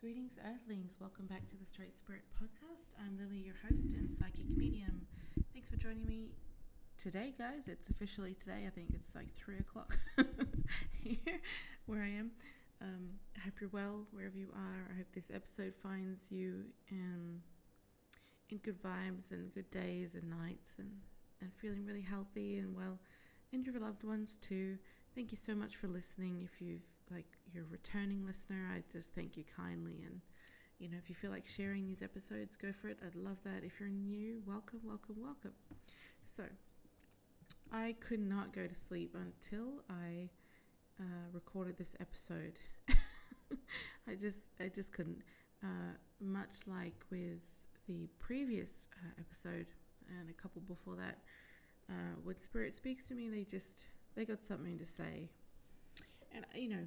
[0.00, 0.96] Greetings, Earthlings.
[1.00, 2.94] Welcome back to the Straight Spirit Podcast.
[3.04, 5.08] I'm Lily, your host and psychic medium.
[5.52, 6.28] Thanks for joining me
[6.98, 7.66] today, guys.
[7.66, 8.62] It's officially today.
[8.64, 9.98] I think it's like three o'clock
[11.02, 11.40] here
[11.86, 12.30] where I am.
[12.80, 14.88] Um, I hope you're well wherever you are.
[14.88, 17.40] I hope this episode finds you in,
[18.50, 20.92] in good vibes and good days and nights and,
[21.40, 23.00] and feeling really healthy and well,
[23.52, 24.78] and your loved ones too.
[25.16, 26.42] Thank you so much for listening.
[26.44, 30.04] If you've like you're a returning listener, I just thank you kindly.
[30.04, 30.20] And
[30.78, 32.98] you know, if you feel like sharing these episodes, go for it.
[33.04, 33.64] I'd love that.
[33.64, 35.52] If you're new, welcome, welcome, welcome.
[36.24, 36.44] So,
[37.72, 40.28] I could not go to sleep until I
[41.00, 42.58] uh, recorded this episode.
[44.08, 45.22] I just, I just couldn't.
[45.62, 47.40] Uh, much like with
[47.88, 49.66] the previous uh, episode
[50.20, 51.18] and a couple before that,
[51.90, 55.28] uh, when Spirit speaks to me, they just they got something to say
[56.32, 56.86] and you know,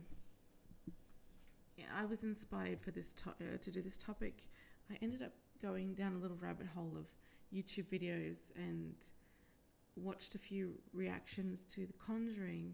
[1.77, 4.47] yeah, I was inspired for this to- uh, to do this topic.
[4.89, 7.05] I ended up going down a little rabbit hole of
[7.53, 8.95] YouTube videos and
[9.95, 12.73] watched a few reactions to the Conjuring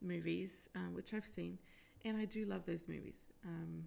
[0.00, 1.58] movies, uh, which I've seen,
[2.04, 3.28] and I do love those movies.
[3.44, 3.84] Um,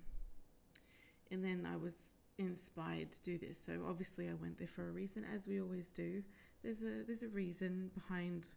[1.31, 4.92] and then I was inspired to do this, so obviously I went there for a
[4.92, 6.23] reason, as we always do.
[6.64, 8.48] There's a there's a reason behind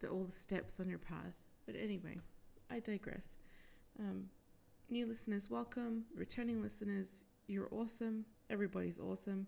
[0.00, 1.38] the, all the steps on your path.
[1.66, 2.18] But anyway,
[2.70, 3.36] I digress.
[3.98, 4.28] Um,
[4.90, 6.04] new listeners, welcome.
[6.14, 8.24] Returning listeners, you're awesome.
[8.50, 9.46] Everybody's awesome.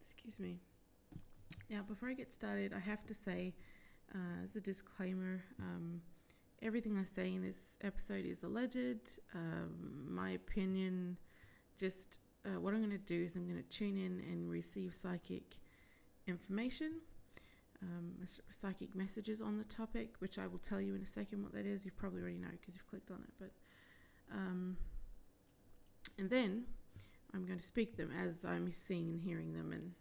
[0.00, 0.58] Excuse me.
[1.70, 3.54] Now, before I get started, I have to say,
[4.14, 6.00] uh, as a disclaimer, um,
[6.60, 9.20] everything I say in this episode is alleged.
[9.34, 11.16] Um, my opinion,
[11.78, 14.94] just uh, what I'm going to do is I'm going to tune in and receive
[14.94, 15.56] psychic
[16.26, 17.00] information
[17.82, 18.12] um,
[18.50, 21.66] psychic messages on the topic, which I will tell you in a second what that
[21.66, 21.84] is.
[21.84, 23.32] You probably already know because you've clicked on it.
[23.38, 23.50] But
[24.32, 24.76] um,
[26.18, 26.64] and then
[27.34, 29.92] I'm going to speak them as I'm seeing and hearing them and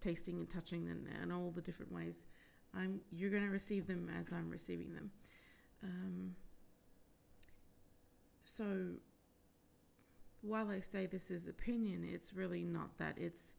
[0.00, 2.24] tasting and touching them and all the different ways.
[2.74, 5.10] I'm you're going to receive them as I'm receiving them.
[5.82, 6.34] Um,
[8.44, 8.64] so
[10.42, 13.16] while I say this is opinion, it's really not that.
[13.18, 13.54] It's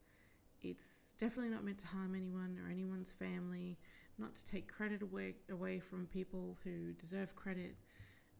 [0.62, 3.78] it's definitely not meant to harm anyone or anyone's family,
[4.18, 7.76] not to take credit away, away from people who deserve credit,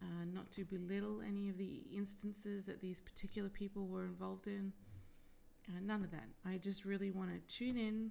[0.03, 4.73] uh, not to belittle any of the instances that these particular people were involved in.
[5.69, 6.29] Uh, none of that.
[6.47, 8.11] I just really want to tune in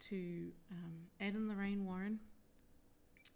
[0.00, 2.18] to um, Ed and Lorraine Warren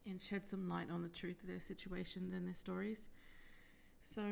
[0.06, 3.08] and shed some light on the truth of their situations and their stories.
[4.00, 4.22] So,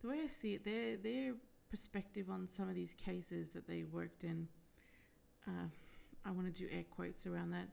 [0.00, 1.34] the way I see it, their their
[1.70, 4.48] perspective on some of these cases that they worked in
[5.48, 5.66] uh,
[6.24, 7.68] I want to do air quotes around that,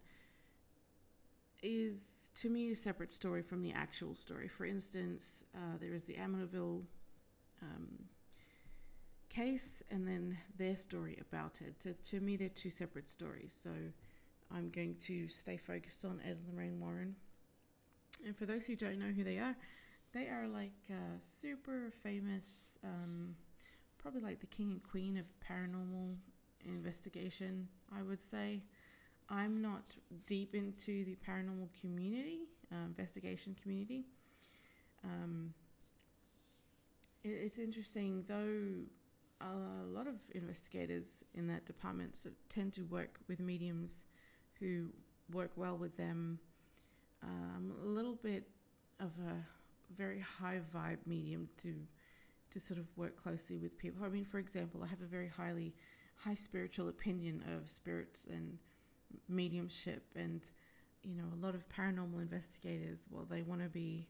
[1.62, 4.47] is to me a separate story from the actual story.
[4.47, 6.81] For instance, uh, there is the Amityville
[7.62, 7.88] um,
[9.30, 11.80] case and then their story about it.
[11.81, 13.58] To, to me, they're two separate stories.
[13.58, 13.72] So
[14.53, 17.16] I'm going to stay focused on Ed and Lorraine Warren.
[18.25, 19.56] And for those who don't know who they are,
[20.13, 23.36] they are like uh, super famous, um,
[23.97, 26.16] probably like the king and queen of paranormal
[26.66, 28.62] investigation, I would say.
[29.30, 29.96] I'm not
[30.28, 34.06] deep into the paranormal community, uh, investigation community.
[35.04, 35.54] Um,
[37.24, 38.86] it, it's interesting, though,
[39.42, 42.16] a lot of investigators in that department
[42.50, 44.06] tend to work with mediums
[44.59, 44.90] who
[45.31, 46.40] work well with them.
[47.24, 48.48] Um, a little bit
[49.00, 49.36] of a
[49.98, 51.74] very high vibe medium to
[52.52, 54.06] to sort of work closely with people.
[54.06, 55.74] I mean, for example, I have a very highly
[56.18, 58.58] high spiritual opinion of spirits and
[59.30, 60.42] mediumship and
[61.03, 64.08] you know a lot of paranormal investigators well they want to be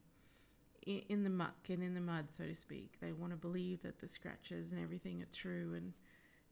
[0.86, 2.98] in the muck and in the mud so to speak.
[3.00, 5.92] They want to believe that the scratches and everything are true and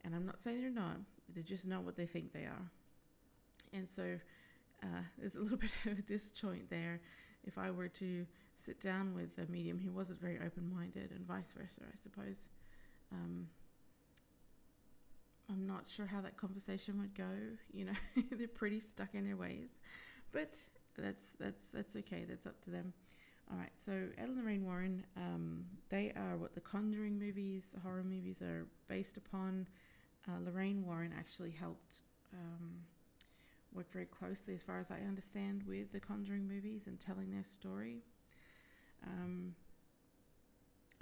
[0.03, 0.97] and i'm not saying they're not.
[1.33, 2.69] They're just not what they think they are.
[3.73, 4.19] And so
[4.83, 6.99] uh, there's a little bit of a disjoint there.
[7.45, 8.25] If i were to
[8.57, 12.47] sit down with a medium who wasn't very open-minded and vice versa i suppose
[13.11, 13.47] um,
[15.75, 17.29] not sure how that conversation would go.
[17.73, 17.99] You know,
[18.31, 19.69] they're pretty stuck in their ways,
[20.31, 20.59] but
[20.97, 22.25] that's that's that's okay.
[22.27, 22.93] That's up to them.
[23.51, 23.71] All right.
[23.77, 28.41] So Ed and Lorraine Warren, um, they are what the Conjuring movies, the horror movies,
[28.41, 29.67] are based upon.
[30.27, 32.01] Uh, Lorraine Warren actually helped
[32.33, 32.71] um,
[33.73, 37.43] work very closely, as far as I understand, with the Conjuring movies and telling their
[37.43, 37.97] story.
[39.05, 39.53] Um,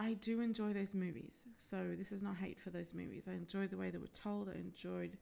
[0.04, 1.46] I do enjoy those movies.
[1.58, 3.28] So this is not hate for those movies.
[3.30, 4.50] I enjoyed the way they were told.
[4.50, 5.18] I enjoyed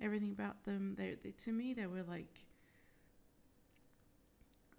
[0.00, 0.94] everything about them.
[0.96, 2.44] They, they to me they were like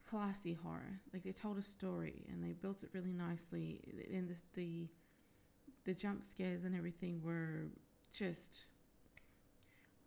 [0.10, 1.00] classy horror.
[1.14, 3.80] Like they told a story and they built it really nicely.
[4.12, 4.88] And the, the
[5.86, 7.68] the jump scares and everything were
[8.12, 8.66] just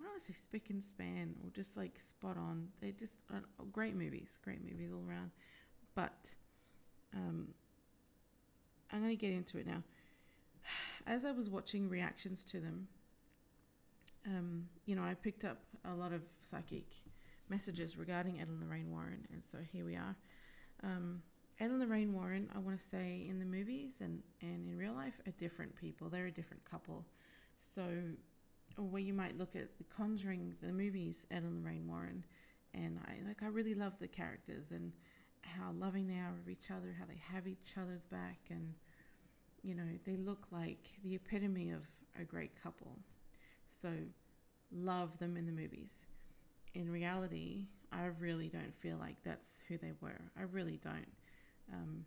[0.00, 2.68] I don't want to say spick and span or just like spot on.
[2.80, 3.38] They're just uh,
[3.72, 5.30] great movies, great movies all around.
[5.94, 6.34] But
[7.14, 7.48] um,
[8.92, 9.82] I'm going to get into it now.
[11.06, 12.88] As I was watching reactions to them,
[14.26, 16.84] um, you know, I picked up a lot of psychic
[17.48, 20.16] messages regarding Ed and Lorraine Warren, and so here we are.
[20.82, 21.22] Um,
[21.58, 25.20] and Lorraine Warren, I want to say in the movies and, and in real life,
[25.26, 26.08] are different people.
[26.08, 27.04] They're a different couple.
[27.56, 27.82] So,
[28.76, 32.24] where you might look at The Conjuring, the movies, Ed and Lorraine Warren,
[32.74, 34.92] and I like I really love the characters and
[35.46, 38.74] how loving they are of each other, how they have each other's back, and
[39.62, 41.82] you know they look like the epitome of
[42.20, 42.98] a great couple.
[43.68, 43.90] So,
[44.72, 46.06] love them in the movies.
[46.74, 50.20] In reality, I really don't feel like that's who they were.
[50.38, 51.12] I really don't.
[51.72, 52.04] Um,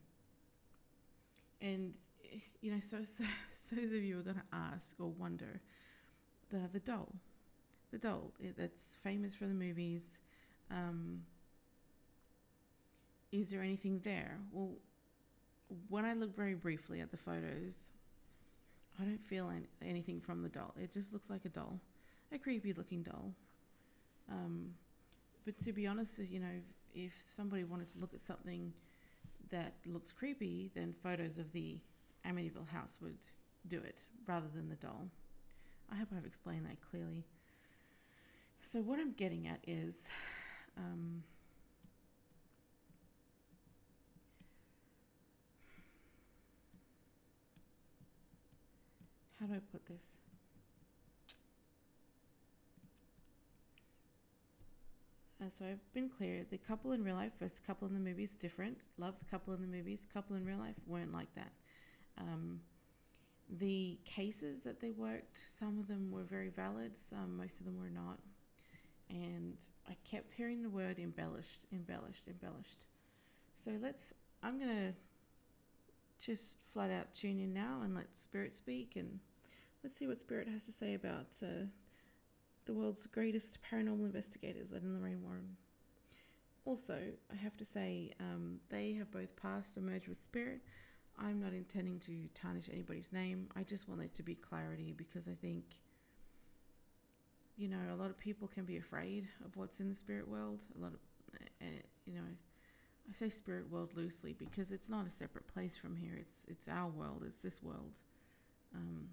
[1.62, 1.94] and
[2.62, 3.24] you know, so, so,
[3.62, 5.62] so those of you are going to ask or wonder,
[6.50, 7.14] the the doll,
[7.92, 10.20] the doll that's famous for the movies.
[10.72, 11.22] Um,
[13.32, 14.38] is there anything there?
[14.52, 14.72] Well,
[15.88, 17.92] when I look very briefly at the photos,
[19.00, 20.74] I don't feel any, anything from the doll.
[20.82, 21.80] It just looks like a doll,
[22.32, 23.32] a creepy looking doll.
[24.32, 24.74] Um,
[25.46, 26.60] but to be honest, you know,
[26.94, 28.74] if somebody wanted to look at something
[29.52, 31.78] that looks creepy, then photos of the
[32.28, 33.18] Amityville house would
[33.68, 35.08] do it rather than the doll.
[35.92, 37.24] I hope I've explained that clearly.
[38.62, 40.10] So, what I'm getting at is
[40.78, 41.24] um,
[49.40, 50.18] how do I put this?
[55.42, 56.46] Uh, so I've been clear.
[56.50, 58.78] The couple in real life versus couple in the movies different.
[58.98, 60.04] Love the couple in the movies.
[60.14, 61.52] Couple in real life weren't like that.
[62.18, 62.60] Um,
[63.58, 67.00] the cases that they worked, some of them were very valid.
[67.00, 68.20] Some, most of them were not.
[69.10, 69.56] And
[69.88, 72.84] I kept hearing the word embellished, embellished, embellished.
[73.56, 74.14] So let's.
[74.44, 74.94] I'm gonna
[76.20, 79.20] just flat out tune in now and let Spirit speak, and
[79.84, 81.28] let's see what Spirit has to say about.
[81.42, 81.66] Uh,
[82.66, 85.56] the world's greatest paranormal investigators, Ed and Lorraine Warren.
[86.66, 87.00] Also,
[87.32, 90.62] I have to say, um, they have both passed or merged with Spirit.
[91.18, 93.48] I'm not intending to tarnish anybody's name.
[93.56, 95.64] I just want there to be clarity because I think,
[97.58, 100.62] you know, a lot of people can be afraid of what's in the spirit world.
[100.78, 101.00] A lot of,
[101.62, 101.66] uh,
[102.06, 102.22] you know,
[103.10, 106.14] I say spirit world loosely because it's not a separate place from here.
[106.20, 107.24] It's it's our world.
[107.26, 107.92] It's this world.
[108.76, 109.10] Um,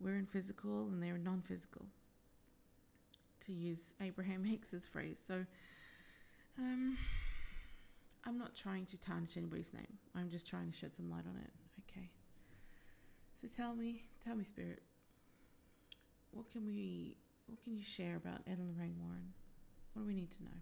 [0.00, 1.86] we're in physical and they're non-physical
[3.46, 5.22] to use Abraham Hicks's phrase.
[5.24, 5.46] So
[6.58, 6.98] um,
[8.26, 9.98] I'm not trying to tarnish anybody's name.
[10.14, 11.50] I'm just trying to shed some light on it.
[11.88, 12.08] Okay.
[13.40, 14.82] So tell me, tell me, Spirit,
[16.32, 17.16] what can we,
[17.46, 19.32] what can you share about Ed and Lorraine Warren?
[19.92, 20.58] What do we need to know?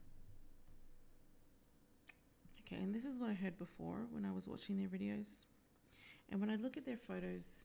[2.67, 5.45] Okay, and this is what I heard before when I was watching their videos.
[6.31, 7.65] And when I look at their photos,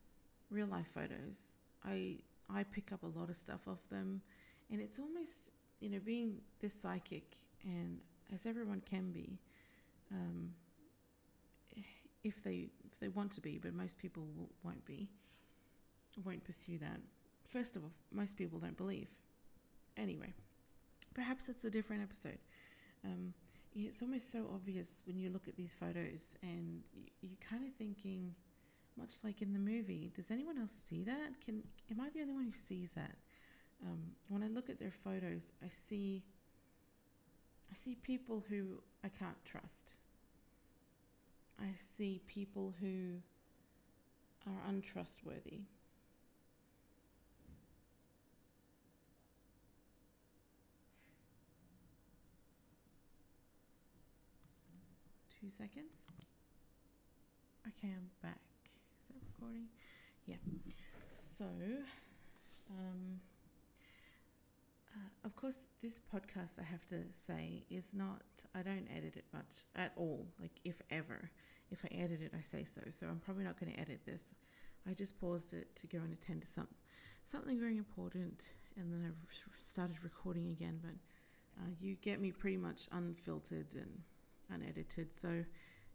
[0.49, 1.55] real life photos,
[1.85, 2.17] I
[2.49, 4.21] I pick up a lot of stuff off them.
[4.71, 5.49] And it's almost
[5.79, 7.99] you know being this psychic and
[8.33, 9.39] as everyone can be
[10.11, 10.51] um,
[12.23, 14.23] if they if they want to be but most people
[14.63, 15.09] won't be
[16.25, 16.99] won't pursue that.
[17.47, 19.09] First of all most people don't believe.
[19.97, 20.33] Anyway
[21.13, 22.37] perhaps it's a different episode.
[23.05, 23.33] Um,
[23.75, 26.81] it's almost so obvious when you look at these photos and
[27.21, 28.33] you're kind of thinking
[28.97, 32.33] much like in the movie does anyone else see that can am i the only
[32.33, 33.15] one who sees that
[33.85, 36.23] um, when I look at their photos, I see
[37.71, 39.93] I see people who I can't trust.
[41.59, 43.17] I see people who
[44.47, 45.61] are untrustworthy.
[55.39, 55.93] Two seconds.
[57.65, 58.41] Okay, I'm back.
[58.65, 59.67] Is that recording?
[60.25, 60.35] Yeah.
[61.11, 61.45] So,
[62.71, 63.21] um,
[64.93, 68.21] uh, of course, this podcast, I have to say, is not,
[68.53, 70.27] I don't edit it much at all.
[70.41, 71.31] Like, if ever.
[71.71, 72.81] If I edit it, I say so.
[72.89, 74.33] So I'm probably not going to edit this.
[74.89, 76.67] I just paused it to go and attend to some,
[77.23, 79.11] something very important, and then I
[79.61, 80.79] started recording again.
[80.81, 80.95] But
[81.61, 84.01] uh, you get me pretty much unfiltered and
[84.51, 85.09] unedited.
[85.15, 85.43] So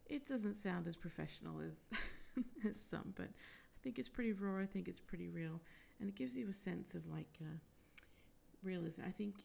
[0.07, 1.81] it doesn't sound as professional as,
[2.69, 4.61] as some, but I think it's pretty raw.
[4.61, 5.61] I think it's pretty real.
[6.01, 7.57] And it gives you a sense of like, uh,
[8.63, 9.03] realism.
[9.07, 9.37] I think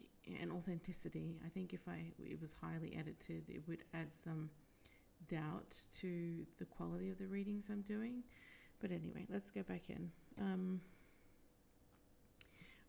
[0.42, 1.40] and authenticity.
[1.46, 4.50] I think if I it was highly edited, it would add some
[5.28, 8.24] doubt to the quality of the readings I'm doing.
[8.80, 10.10] But anyway, let's go back in.
[10.40, 10.82] Um,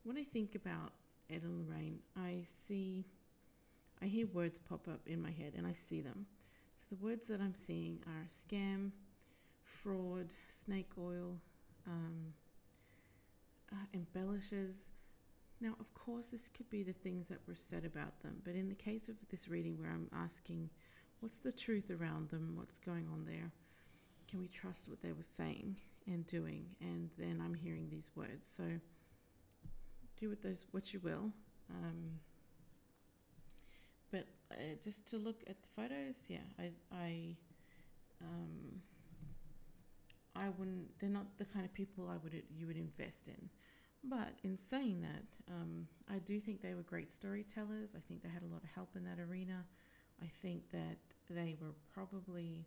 [0.03, 0.93] when I think about
[1.29, 3.05] Ed and Lorraine, I see,
[4.01, 6.25] I hear words pop up in my head and I see them.
[6.75, 8.91] So the words that I'm seeing are scam,
[9.63, 11.37] fraud, snake oil,
[11.87, 12.33] um,
[13.71, 14.89] uh, embellishes.
[15.59, 18.67] Now, of course, this could be the things that were said about them, but in
[18.67, 20.69] the case of this reading where I'm asking,
[21.19, 22.53] what's the truth around them?
[22.55, 23.51] What's going on there?
[24.27, 25.75] Can we trust what they were saying
[26.07, 26.65] and doing?
[26.79, 28.49] And then I'm hearing these words.
[28.49, 28.63] So
[30.19, 31.31] do with those what you will.
[31.69, 32.19] Um,
[34.53, 37.35] uh, just to look at the photos, yeah, I, I,
[38.21, 38.81] um,
[40.35, 40.99] I wouldn't.
[40.99, 43.49] They're not the kind of people I would you would invest in.
[44.03, 47.93] But in saying that, um, I do think they were great storytellers.
[47.95, 49.63] I think they had a lot of help in that arena.
[50.21, 50.97] I think that
[51.29, 52.65] they were probably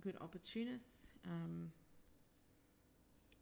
[0.00, 1.08] good opportunists.
[1.26, 1.70] Um,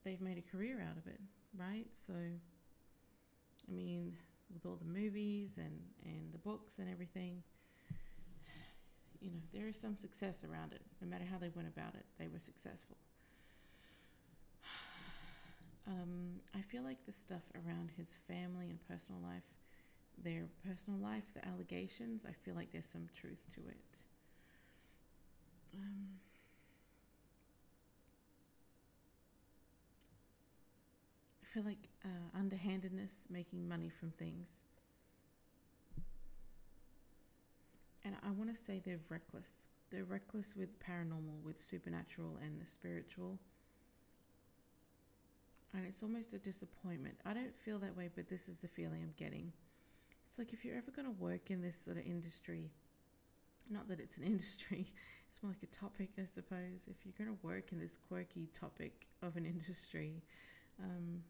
[0.04, 1.20] they've made a career out of it,
[1.56, 1.87] right?
[2.06, 4.16] So, I mean,
[4.52, 7.42] with all the movies and, and the books and everything,
[9.21, 10.82] you know, there is some success around it.
[11.00, 12.97] No matter how they went about it, they were successful.
[15.85, 19.42] Um, I feel like the stuff around his family and personal life,
[20.23, 23.99] their personal life, the allegations, I feel like there's some truth to it.
[25.75, 26.06] Um,
[31.52, 34.52] feel like uh, underhandedness, making money from things.
[38.04, 39.50] And I want to say they're reckless.
[39.90, 43.38] They're reckless with paranormal, with supernatural and the spiritual
[45.75, 47.16] and it's almost a disappointment.
[47.25, 49.52] I don't feel that way, but this is the feeling I'm getting.
[50.26, 52.71] It's like if you're ever going to work in this sort of industry,
[53.71, 54.92] not that it's an industry,
[55.30, 56.88] it's more like a topic, I suppose.
[56.90, 60.23] If you're going to work in this quirky topic of an industry,
[60.82, 61.23] um,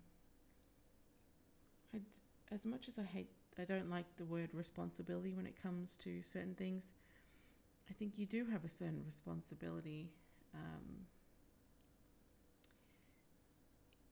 [1.95, 2.03] I'd,
[2.51, 6.23] as much as I hate, I don't like the word responsibility when it comes to
[6.23, 6.93] certain things.
[7.91, 10.11] I think you do have a certain responsibility.
[10.55, 11.07] Um,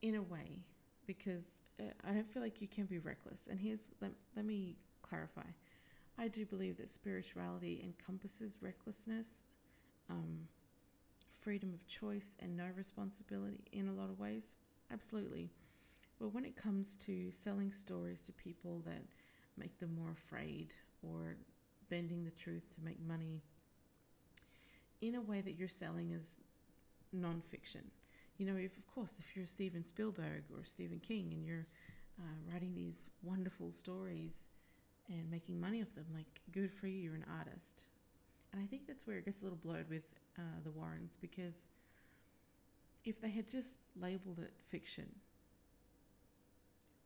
[0.03, 0.65] in a way
[1.07, 3.45] because uh, I don't feel like you can be reckless.
[3.51, 5.47] And here's let, let me clarify.
[6.19, 9.45] I do believe that spirituality encompasses recklessness,
[10.11, 10.41] um,
[11.41, 14.55] freedom of choice, and no responsibility in a lot of ways.
[14.93, 15.51] Absolutely.
[16.21, 19.03] But when it comes to selling stories to people that
[19.57, 21.37] make them more afraid or
[21.89, 23.43] bending the truth to make money
[25.01, 26.39] in a way that you're selling as
[27.17, 27.85] nonfiction,
[28.37, 31.67] you know, if of course, if you're Steven Spielberg or Stephen King and you're
[32.19, 34.47] uh, writing these wonderful stories
[35.09, 37.85] and making money of them, like good for you, you're an artist.
[38.53, 40.05] And I think that's where it gets a little blurred with
[40.39, 41.69] uh, the Warrens because
[43.05, 45.07] if they had just labeled it fiction,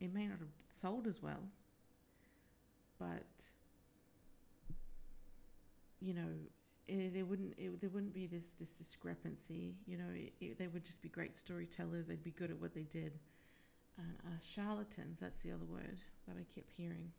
[0.00, 1.42] it may not have sold as well,
[2.98, 3.50] but
[6.00, 6.28] you know,
[6.86, 9.74] it, eh, there wouldn't it, there wouldn't be this this discrepancy.
[9.86, 10.10] You know,
[10.40, 12.06] it, they would just be great storytellers.
[12.06, 13.12] They'd be good at what they did.
[13.96, 17.12] And uh, charlatans, that's the other word that I kept hearing.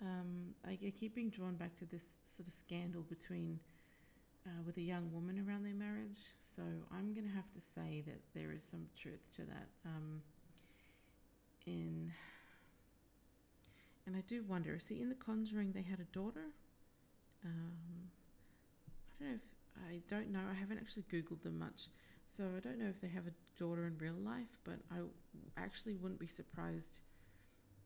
[0.00, 3.58] Um, I, I, keep being drawn back to this sort of scandal between
[4.46, 6.18] uh, with a young woman around their marriage.
[6.56, 9.66] So I'm going to have to say that there is some truth to that.
[9.84, 10.22] Um,
[11.70, 12.12] in
[14.06, 14.78] and I do wonder.
[14.80, 16.46] See, in The Conjuring, they had a daughter.
[17.44, 18.08] Um,
[18.88, 19.42] I don't know if
[19.86, 20.40] I don't know.
[20.50, 21.88] I haven't actually Googled them much,
[22.26, 24.56] so I don't know if they have a daughter in real life.
[24.64, 25.00] But I
[25.58, 27.00] actually wouldn't be surprised,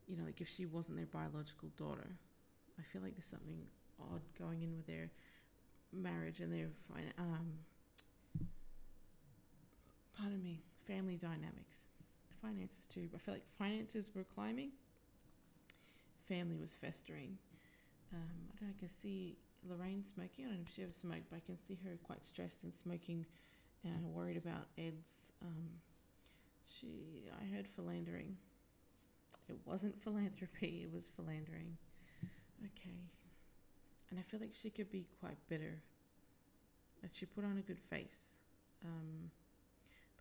[0.07, 2.07] you know, like if she wasn't their biological daughter.
[2.79, 3.59] I feel like there's something
[4.01, 5.11] odd going in with their
[5.93, 6.69] marriage and their
[7.19, 7.53] um,
[10.17, 11.89] pardon me, family dynamics,
[12.43, 13.09] finances too.
[13.15, 14.71] I feel like finances were climbing,
[16.29, 17.39] family was festering.
[18.13, 18.21] Um,
[18.51, 19.37] I don't know, I can see
[19.69, 20.45] Lorraine smoking.
[20.45, 22.75] I don't know if she ever smoked, but I can see her quite stressed and
[22.75, 23.25] smoking
[23.85, 25.33] and worried about Ed's.
[25.41, 25.69] Um,
[26.67, 28.37] she, I heard philandering.
[29.49, 31.77] It wasn't philanthropy, it was philandering.
[32.65, 32.99] Okay.
[34.11, 35.79] And I feel like she could be quite bitter.
[37.01, 38.35] But she put on a good face.
[38.85, 39.31] Um,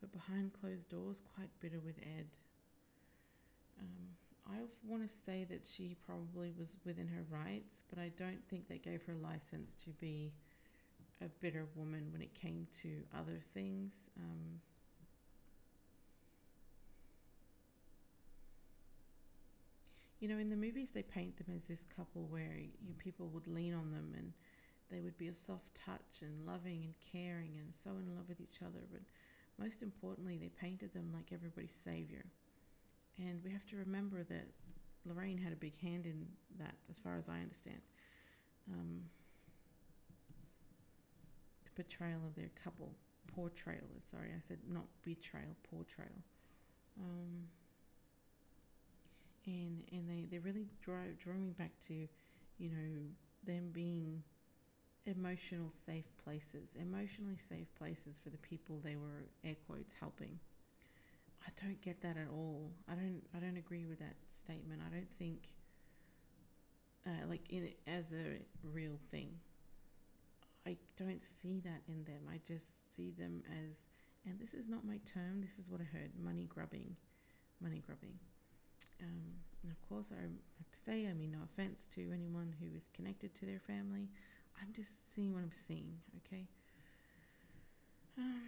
[0.02, 2.28] but behind closed doors, quite bitter with Ed.
[3.80, 4.08] Um,
[4.48, 8.68] I want to say that she probably was within her rights, but I don't think
[8.68, 10.34] they gave her license to be
[11.24, 14.10] a bitter woman when it came to other things.
[14.18, 14.60] Um,
[20.20, 23.48] you know, in the movies, they paint them as this couple where you, people would
[23.48, 24.34] lean on them and
[24.90, 28.42] they would be a soft touch and loving and caring and so in love with
[28.42, 28.82] each other.
[28.92, 29.02] But
[29.60, 32.26] most importantly, they painted them like everybody's savior.
[33.18, 34.48] And we have to remember that
[35.06, 36.26] Lorraine had a big hand in
[36.60, 37.82] that, as far as I understand.
[38.72, 39.02] Um,
[41.66, 42.94] the portrayal of their couple,
[43.28, 43.88] portrayal.
[44.10, 46.10] Sorry, I said not betrayal, portrayal.
[47.00, 47.48] Um,
[49.46, 53.02] and and they, they really draw draw me back to, you know,
[53.46, 54.24] them being
[55.06, 60.40] emotional safe places, emotionally safe places for the people they were air quotes helping.
[61.46, 62.72] I don't get that at all.
[62.90, 64.82] I don't I don't agree with that statement.
[64.86, 65.54] I don't think
[67.06, 69.30] uh, like in as a real thing.
[70.68, 72.22] I don't see that in them.
[72.32, 73.90] I just see them as
[74.26, 75.42] and this is not my term.
[75.42, 76.96] This is what I heard: money grubbing,
[77.60, 78.14] money grubbing.
[79.02, 82.76] Um, and of course, I have to say, I mean, no offense to anyone who
[82.76, 84.10] is connected to their family.
[84.62, 86.46] I'm just seeing what I'm seeing, okay?
[88.18, 88.42] Um,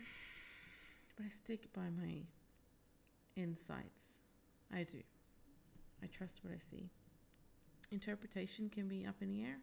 [1.17, 2.21] but I stick by my
[3.35, 4.13] insights.
[4.71, 4.99] I do.
[6.03, 6.89] I trust what I see.
[7.91, 9.57] Interpretation can be up in the air.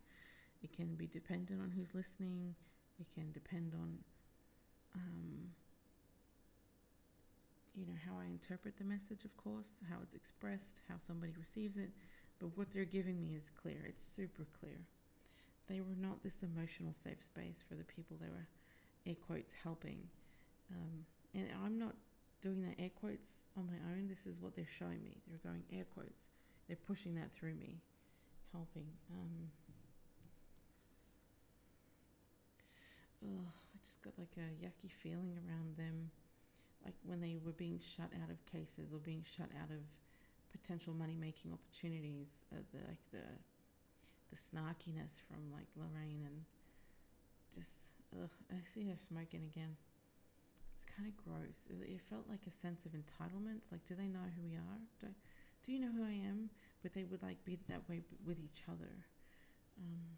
[0.62, 2.54] It can be dependent on who's listening.
[3.00, 3.98] It can depend on,
[4.94, 5.50] um,
[7.74, 11.76] you know, how I interpret the message, of course, how it's expressed, how somebody receives
[11.76, 11.90] it.
[12.40, 13.78] But what they're giving me is clear.
[13.86, 14.78] It's super clear.
[15.70, 18.48] They were not this emotional safe space for the people they were,
[19.06, 20.02] air quotes, helping.
[20.72, 21.94] Um, and I'm not
[22.42, 24.08] doing the air quotes on my own.
[24.08, 25.22] This is what they're showing me.
[25.28, 26.26] They're going air quotes.
[26.66, 27.78] They're pushing that through me,
[28.52, 28.86] helping.
[29.14, 29.46] Um,
[33.22, 36.10] I just got like a yucky feeling around them,
[36.84, 39.82] like when they were being shut out of cases or being shut out of
[40.50, 42.28] potential money making opportunities.
[42.52, 43.22] Uh, the, like the
[44.30, 46.46] the snarkiness from like Lorraine and
[47.54, 49.76] just ugh, I see her smoking again.
[50.74, 51.68] It's kind of gross.
[51.68, 53.60] It, felt like a sense of entitlement.
[53.70, 54.80] Like, do they know who we are?
[55.00, 55.08] Do,
[55.66, 56.50] do you know who I am?
[56.82, 58.90] But they would like be that way with each other.
[59.78, 60.16] Um,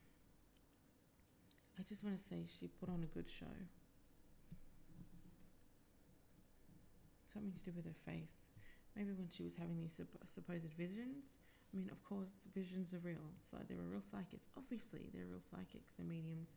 [1.79, 3.51] I just want to say she put on a good show.
[7.33, 8.48] Something to do with her face.
[8.94, 11.38] Maybe when she was having these supposed visions,
[11.72, 13.32] I mean, of course, visions are real.
[13.50, 14.50] So there are real psychics.
[14.56, 15.92] Obviously, they're real psychics.
[15.96, 16.50] They're mediums.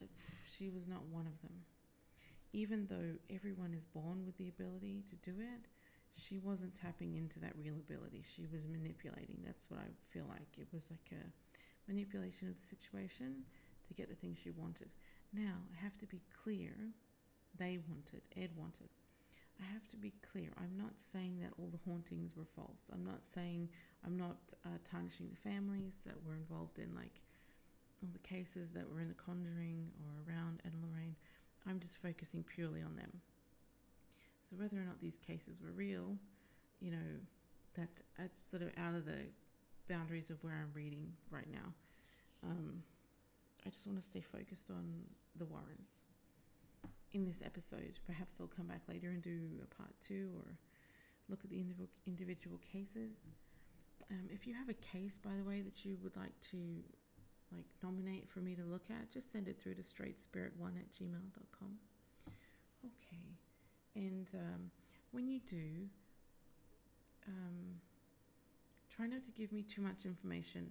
[0.00, 0.06] Uh,
[0.46, 1.54] she was not one of them.
[2.52, 5.66] Even though everyone is born with the ability to do it,
[6.14, 8.22] she wasn't tapping into that real ability.
[8.22, 9.42] She was manipulating.
[9.44, 10.46] That's what I feel like.
[10.56, 13.42] It was like a manipulation of the situation
[13.88, 14.90] to get the things she wanted.
[15.32, 16.72] Now, I have to be clear.
[17.58, 18.90] They wanted, Ed wanted.
[19.60, 20.50] I have to be clear.
[20.58, 22.84] I'm not saying that all the hauntings were false.
[22.92, 23.68] I'm not saying
[24.04, 27.20] I'm not uh, tarnishing the families that were involved in like
[28.02, 31.16] all the cases that were in The Conjuring or around Ed and Lorraine.
[31.66, 33.10] I'm just focusing purely on them.
[34.42, 36.16] So whether or not these cases were real,
[36.80, 37.10] you know,
[37.74, 39.24] that's that's sort of out of the
[39.88, 41.72] boundaries of where I'm reading right now.
[42.42, 42.82] Um,
[43.66, 44.84] I just want to stay focused on
[45.36, 45.88] the Warrens
[47.12, 47.98] in this episode.
[48.06, 50.52] Perhaps they'll come back later and do a part two or
[51.28, 51.64] look at the
[52.06, 53.16] individual cases.
[54.10, 56.58] Um, if you have a case, by the way, that you would like to
[57.52, 61.78] like nominate for me to look at, just send it through to straightspirit1 at gmail.com.
[62.84, 63.36] Okay.
[63.94, 64.70] And um,
[65.12, 65.88] when you do,
[67.28, 67.80] um,
[68.94, 70.68] try not to give me too much information.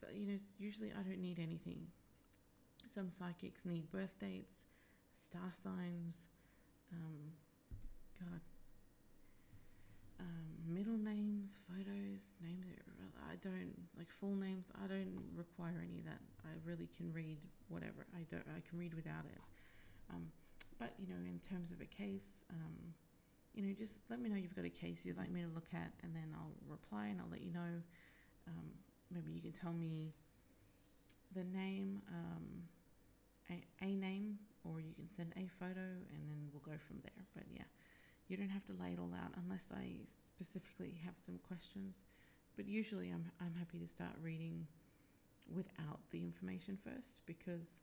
[0.00, 1.86] So, you know, usually I don't need anything.
[2.86, 4.66] Some psychics need birth dates,
[5.14, 6.28] star signs,
[6.92, 7.32] um,
[8.20, 8.40] God,
[10.24, 12.64] um, middle names, photos, names.
[13.30, 14.64] I don't like full names.
[14.82, 16.20] I don't require any of that.
[16.44, 18.06] I really can read whatever.
[18.16, 18.44] I don't.
[18.48, 19.40] I can read without it.
[20.10, 20.26] Um,
[20.78, 22.94] but you know, in terms of a case, um,
[23.54, 25.68] you know, just let me know you've got a case you'd like me to look
[25.72, 27.74] at, and then I'll reply and I'll let you know.
[28.48, 28.66] Um,
[29.12, 30.12] maybe you can tell me
[31.34, 32.46] the name, um,
[33.50, 37.24] a, a name, or you can send a photo, and then we'll go from there.
[37.34, 37.64] But yeah.
[38.28, 42.00] You don't have to lay it all out unless I specifically have some questions.
[42.56, 44.66] But usually I'm, I'm happy to start reading
[45.54, 47.74] without the information first because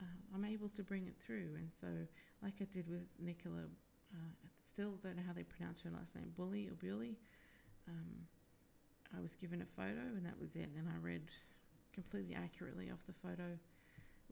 [0.00, 1.56] uh, I'm able to bring it through.
[1.56, 1.86] And so,
[2.42, 3.64] like I did with Nicola,
[4.14, 7.16] uh, still don't know how they pronounce her last name, Bulley or Bulley.
[7.88, 8.26] Um,
[9.16, 10.70] I was given a photo and that was it.
[10.76, 11.22] And I read
[11.94, 13.58] completely accurately off the photo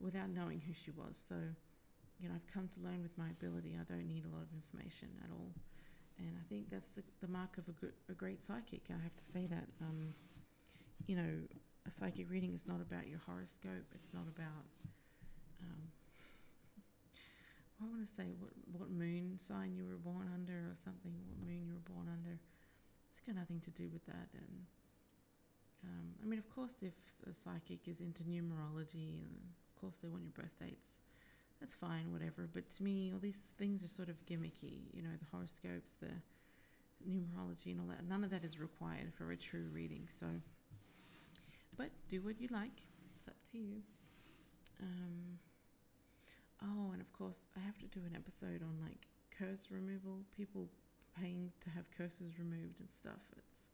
[0.01, 1.19] without knowing who she was.
[1.29, 1.35] So,
[2.21, 3.79] you know, I've come to learn with my ability.
[3.79, 5.55] I don't need a lot of information at all,
[6.19, 8.83] and I think that's the, the mark of a, good, a great psychic.
[8.91, 9.69] I have to say that.
[9.81, 10.15] Um,
[11.07, 11.31] you know,
[11.87, 13.87] a psychic reading is not about your horoscope.
[13.95, 14.67] It's not about
[15.63, 15.83] um,
[17.81, 21.15] I want to say what what moon sign you were born under or something.
[21.27, 22.39] What moon you were born under.
[23.11, 24.29] It's got nothing to do with that.
[24.35, 24.67] And
[25.85, 26.95] um, I mean, of course, if
[27.29, 29.39] a psychic is into numerology, and
[29.71, 30.91] of course they want your birth dates,
[31.61, 32.49] that's fine, whatever.
[32.53, 34.81] But to me, all these things are sort of gimmicky.
[34.93, 36.11] You know, the horoscopes, the
[37.09, 38.07] numerology, and all that.
[38.09, 40.07] None of that is required for a true reading.
[40.09, 40.27] So,
[41.77, 42.83] but do what you like.
[43.17, 43.83] It's up to you.
[44.81, 45.39] Um,
[46.63, 50.21] oh, and of course, I have to do an episode on like curse removal.
[50.37, 50.69] People
[51.21, 53.23] paying to have curses removed and stuff.
[53.37, 53.69] It's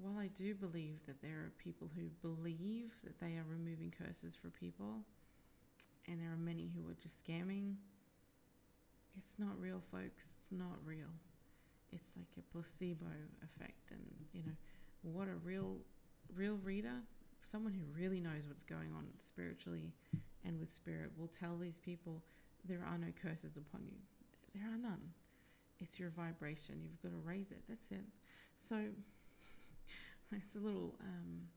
[0.00, 4.34] while I do believe that there are people who believe that they are removing curses
[4.40, 5.00] for people,
[6.06, 7.74] and there are many who are just scamming,
[9.18, 10.30] it's not real, folks.
[10.38, 11.10] It's not real.
[11.92, 13.06] It's like a placebo
[13.42, 14.00] effect, and
[14.32, 14.52] you know
[15.02, 15.76] what a real,
[16.34, 16.94] real reader,
[17.42, 19.92] someone who really knows what's going on spiritually
[20.44, 22.22] and with spirit, will tell these people
[22.64, 23.98] there are no curses upon you.
[24.54, 25.00] There are none.
[25.80, 26.76] It's your vibration.
[26.82, 27.62] You've got to raise it.
[27.68, 28.04] That's it.
[28.56, 28.76] So
[30.32, 30.94] it's a little.
[31.00, 31.48] Um,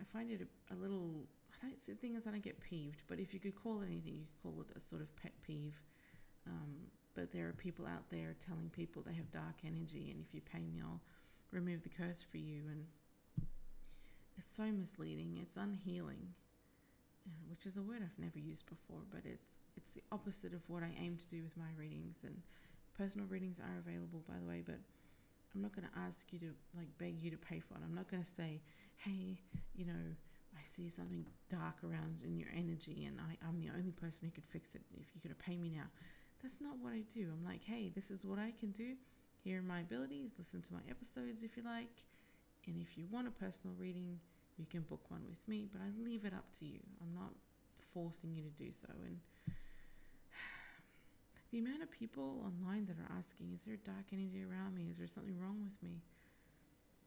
[0.00, 1.26] I find it a, a little.
[1.52, 1.86] I don't.
[1.86, 3.02] The thing is, I don't get peeved.
[3.08, 5.32] But if you could call it anything, you could call it a sort of pet
[5.46, 5.80] peeve.
[6.46, 10.34] Um, but there are people out there telling people they have dark energy, and if
[10.34, 11.00] you pay me, I'll
[11.50, 12.62] remove the curse for you.
[12.70, 12.84] And
[14.36, 15.38] it's so misleading.
[15.42, 16.34] It's unhealing,
[17.26, 19.02] uh, which is a word I've never used before.
[19.10, 22.16] But it's it's the opposite of what I aim to do with my readings.
[22.22, 22.40] And
[22.96, 24.62] personal readings are available, by the way.
[24.64, 24.78] But
[25.56, 27.80] I'm not going to ask you to like beg you to pay for it.
[27.82, 28.60] I'm not going to say,
[28.96, 29.40] hey,
[29.74, 30.04] you know,
[30.52, 34.30] I see something dark around in your energy, and I, I'm the only person who
[34.30, 34.82] could fix it.
[35.00, 35.88] If you're going to pay me now,
[36.42, 37.32] that's not what I do.
[37.32, 38.92] I'm like, hey, this is what I can do.
[39.44, 40.32] Here are my abilities.
[40.36, 42.04] Listen to my episodes if you like.
[42.66, 44.20] And if you want a personal reading,
[44.58, 46.80] you can book one with me, but I leave it up to you.
[47.00, 47.32] I'm not
[47.94, 48.88] forcing you to do so.
[49.04, 49.18] And
[51.50, 54.88] the amount of people online that are asking, is there a dark energy around me?
[54.90, 56.02] Is there something wrong with me?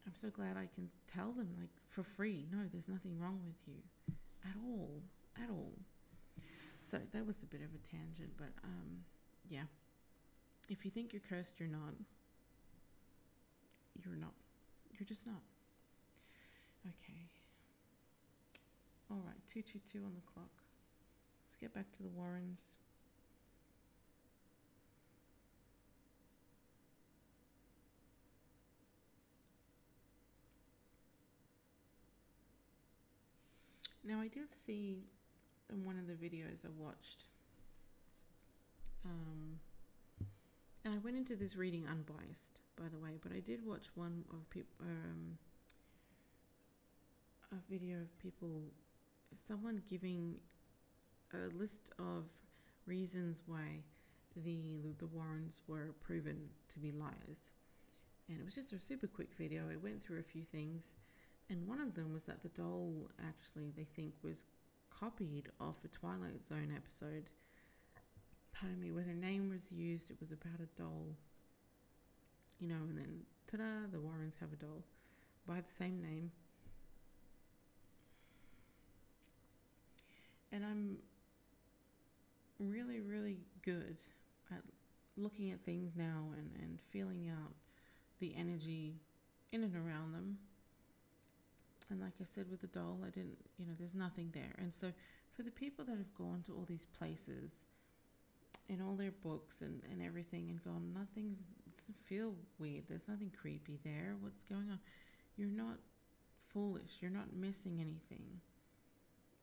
[0.08, 3.60] I'm so glad I can tell them, like, for free, no, there's nothing wrong with
[3.68, 3.82] you
[4.46, 5.02] at all.
[5.42, 5.74] At all.
[6.90, 9.04] So that was a bit of a tangent, but um,
[9.50, 9.68] yeah.
[10.70, 11.94] If you think you're cursed, you're not.
[14.04, 14.34] You're not.
[14.92, 15.42] You're just not.
[16.88, 17.30] Okay.
[19.12, 20.50] All right, 222 on the clock.
[21.46, 22.78] Let's get back to the Warrens.
[34.10, 35.04] Now, I did see
[35.72, 37.26] in one of the videos I watched,
[39.06, 39.60] um,
[40.84, 44.26] and I went into this reading unbiased, by the way, but I did watch one
[44.32, 45.38] of people, um,
[47.52, 48.64] a video of people,
[49.48, 50.38] someone giving
[51.36, 52.24] a list of
[52.88, 53.84] reasons why
[54.44, 57.52] the the Warrens were proven to be liars,
[58.28, 59.70] and it was just a super quick video.
[59.70, 60.96] It went through a few things,
[61.50, 64.46] and one of them was that the doll actually they think was
[64.90, 67.32] copied off a Twilight Zone episode.
[68.54, 71.16] Pardon me, where their name was used, it was about a doll.
[72.60, 74.84] You know, and then ta da, the Warrens have a doll
[75.48, 76.32] by the same name.
[80.52, 80.98] And I'm
[82.60, 83.98] really, really good
[84.52, 84.62] at
[85.16, 87.54] looking at things now and, and feeling out
[88.20, 88.96] the energy
[89.52, 90.38] in and around them.
[91.90, 94.54] And like I said with the doll, I didn't, you know, there's nothing there.
[94.58, 94.92] And so
[95.36, 97.66] for the people that have gone to all these places
[98.68, 101.40] in all their books and, and everything and gone, nothing's,
[101.76, 102.84] doesn't feel weird.
[102.88, 104.16] There's nothing creepy there.
[104.20, 104.80] What's going on?
[105.36, 105.78] You're not
[106.54, 106.92] foolish.
[107.02, 108.42] You're not missing anything.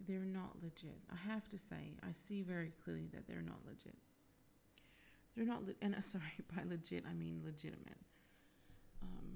[0.07, 0.99] They're not legit.
[1.11, 3.97] I have to say, I see very clearly that they're not legit.
[5.37, 7.99] They're not, le- and uh, sorry, by legit, I mean legitimate.
[9.03, 9.36] Um,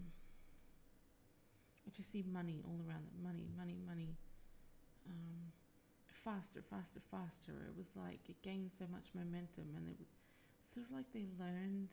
[1.91, 3.19] I just see money all around it.
[3.19, 4.15] Money, money, money.
[5.11, 5.51] Um,
[6.07, 7.67] faster, faster, faster.
[7.67, 10.07] It was like it gained so much momentum, and it was
[10.63, 11.91] sort of like they learned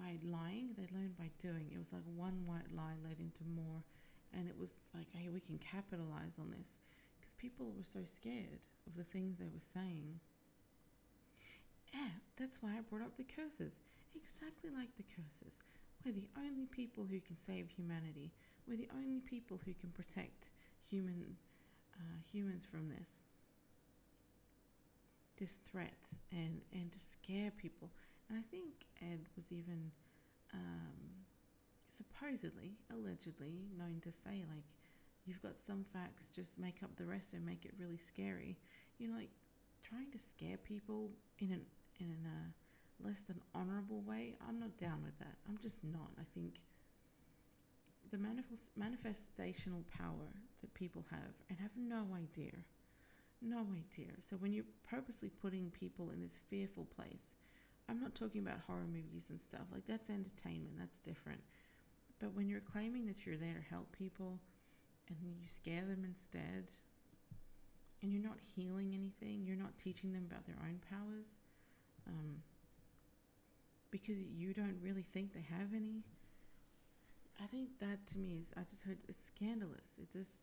[0.00, 0.72] by lying.
[0.80, 1.68] They learned by doing.
[1.68, 3.84] It was like one white lie led into more,
[4.32, 6.72] and it was like, hey, we can capitalize on this
[7.20, 10.20] because people were so scared of the things they were saying.
[11.92, 13.76] Yeah, that's why I brought up the curses.
[14.16, 15.60] Exactly like the curses.
[16.04, 18.32] We're the only people who can save humanity.
[18.66, 20.50] We're the only people who can protect
[20.88, 21.36] human
[21.96, 23.24] uh, humans from this
[25.38, 27.90] this threat and and to scare people.
[28.28, 28.72] And I think
[29.02, 29.90] Ed was even
[30.54, 31.24] um,
[31.88, 34.64] supposedly, allegedly known to say, like,
[35.26, 38.56] you've got some facts, just make up the rest and make it really scary.
[38.98, 39.30] You know, like
[39.82, 41.60] trying to scare people in an
[42.00, 44.34] in a less than honorable way.
[44.48, 45.36] I'm not down with that.
[45.48, 46.10] I'm just not.
[46.18, 46.54] I think
[48.10, 52.52] the manifest, manifestational power that people have and have no idea,
[53.42, 54.12] no idea.
[54.20, 57.36] So when you're purposely putting people in this fearful place,
[57.88, 60.78] I'm not talking about horror movies and stuff like that's entertainment.
[60.78, 61.40] That's different.
[62.18, 64.38] But when you're claiming that you're there to help people
[65.08, 66.70] and then you scare them instead,
[68.02, 71.36] and you're not healing anything, you're not teaching them about their own powers,
[72.06, 72.42] um,
[73.90, 76.02] because you don't really think they have any.
[77.42, 79.98] I think that to me is, I just heard it's scandalous.
[80.00, 80.38] It just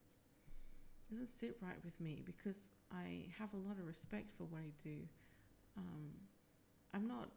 [1.10, 4.72] doesn't sit right with me because I have a lot of respect for what I
[4.84, 4.98] do.
[5.78, 6.12] Um,
[6.94, 7.30] I'm not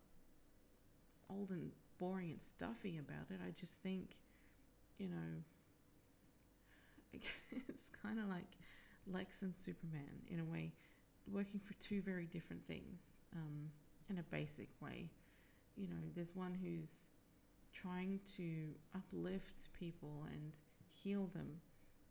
[1.31, 3.41] old and boring and stuffy about it.
[3.47, 4.17] I just think,
[4.99, 5.43] you know,
[7.69, 8.47] it's kind of like
[9.07, 10.73] Lex and Superman in a way,
[11.31, 13.71] working for two very different things um,
[14.11, 15.09] in a basic way.
[15.77, 17.09] You know, there's one who's
[17.75, 20.53] trying to uplift people and
[20.91, 21.61] heal them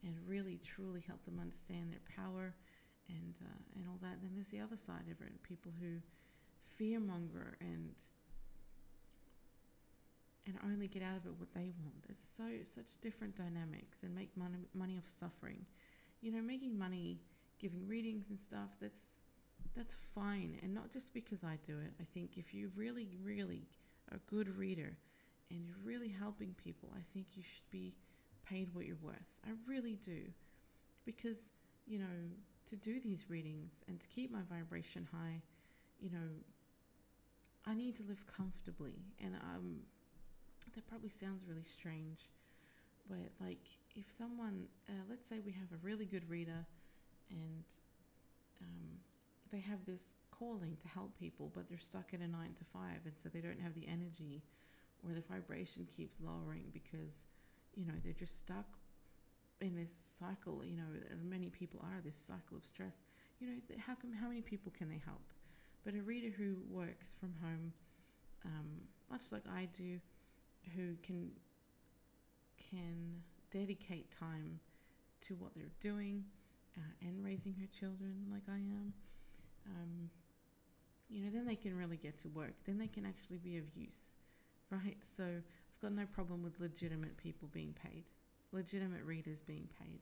[0.03, 2.53] and really truly help them understand their power
[3.09, 4.13] and uh, and all that.
[4.13, 5.97] And then there's the other side of it, people who
[6.79, 7.93] fearmonger and
[10.45, 12.03] and only get out of it what they want.
[12.09, 15.65] It's so such different dynamics and make money money off suffering.
[16.21, 17.19] You know, making money
[17.59, 19.19] giving readings and stuff, that's
[19.75, 21.93] that's fine and not just because I do it.
[21.99, 23.63] I think if you really, really
[24.11, 24.97] a good reader
[25.49, 27.93] and you're really helping people, I think you should be
[28.47, 29.29] paid what you're worth.
[29.45, 30.21] I really do.
[31.05, 31.49] Because,
[31.85, 32.15] you know,
[32.69, 35.41] to do these readings and to keep my vibration high,
[35.99, 36.29] you know,
[37.65, 39.79] I need to live comfortably and um
[40.75, 42.29] that probably sounds really strange,
[43.09, 43.59] but like
[43.95, 46.65] if someone, uh, let's say we have a really good reader
[47.29, 47.63] and
[48.61, 48.99] um,
[49.51, 52.99] they have this calling to help people, but they're stuck in a nine to five,
[53.05, 54.41] and so they don't have the energy
[55.05, 57.23] or the vibration keeps lowering because,
[57.75, 58.65] you know, they're just stuck
[59.61, 60.83] in this cycle, you know,
[61.23, 62.95] many people are this cycle of stress.
[63.39, 63.53] You know,
[63.85, 65.21] how come how many people can they help?
[65.85, 67.73] But a reader who works from home,
[68.45, 68.67] um,
[69.09, 69.99] much like I do,
[70.75, 71.29] who can
[72.69, 74.59] can dedicate time
[75.27, 76.23] to what they're doing
[76.77, 78.93] uh, and raising her children like I am,
[79.69, 80.09] um,
[81.09, 82.53] you know, then they can really get to work.
[82.65, 84.12] Then they can actually be of use,
[84.73, 84.97] right?
[85.01, 88.03] So I've got no problem with legitimate people being paid,
[88.51, 89.99] legitimate readers being paid,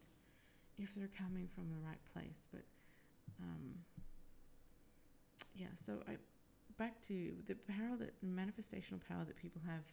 [0.78, 2.48] if they're coming from the right place.
[2.52, 2.64] But
[3.42, 3.76] um,
[5.56, 6.18] yeah, so I
[6.78, 9.84] back to the power that manifestational power that people have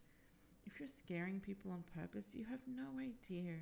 [0.68, 3.54] if you're scaring people on purpose, you have no idea,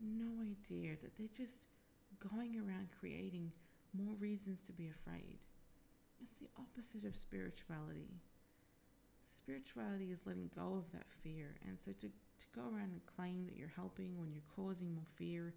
[0.00, 1.66] no idea that they're just
[2.18, 3.52] going around creating
[3.92, 5.38] more reasons to be afraid.
[6.20, 8.08] That's the opposite of spirituality.
[9.28, 11.56] Spirituality is letting go of that fear.
[11.66, 15.08] And so to, to go around and claim that you're helping when you're causing more
[15.16, 15.54] fear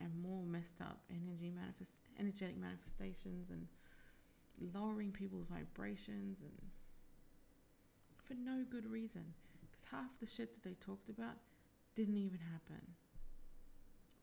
[0.00, 3.66] and more messed up energy manifest energetic manifestations and
[4.74, 6.52] lowering people's vibrations and
[8.26, 9.24] for no good reason
[9.60, 11.36] because half the shit that they talked about
[11.96, 12.80] didn't even happen,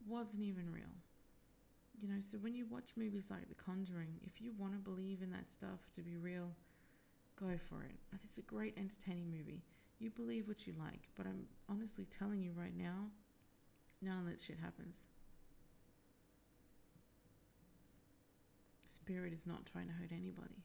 [0.08, 0.96] wasn't even real.
[2.00, 5.22] You know, so when you watch movies like The Conjuring, if you want to believe
[5.22, 6.50] in that stuff to be real,
[7.39, 7.95] go for it.
[8.23, 9.63] It's a great entertaining movie.
[10.00, 13.08] You believe what you like, but I'm honestly telling you right now,
[14.02, 15.04] none of that shit happens.
[18.86, 20.63] Spirit is not trying to hurt anybody.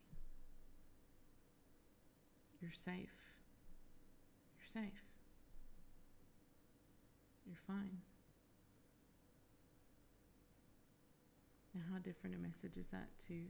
[2.60, 3.10] You're safe
[4.56, 5.02] You're safe.
[7.46, 7.98] You're fine.
[11.74, 13.34] Now, how different a message is that to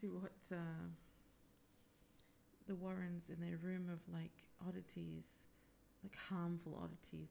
[0.00, 0.86] to what uh,
[2.66, 4.32] the Warrens in their room of like
[4.66, 5.24] oddities,
[6.02, 7.28] like harmful oddities,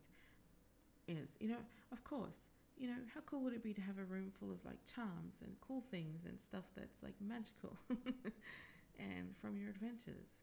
[1.07, 1.29] is?
[1.39, 2.39] You know, of course.
[2.77, 5.35] You know, how cool would it be to have a room full of like charms
[5.43, 7.77] and cool things and stuff that's like magical
[8.97, 10.33] and from your adventures?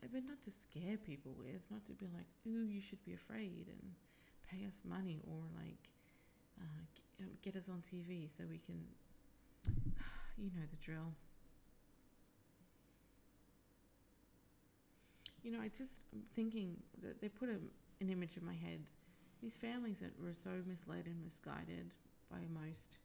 [0.00, 3.66] but not to scare people with, not to be like, ooh, you should be afraid
[3.68, 3.92] and
[4.48, 5.90] pay us money or like
[6.60, 8.80] uh, um, get us on TV so we can,
[10.38, 11.12] you know the drill.
[15.48, 17.56] You know, I just I'm thinking that they put a,
[18.04, 18.84] an image in my head.
[19.40, 21.96] These families that were so misled and misguided
[22.30, 22.98] by most,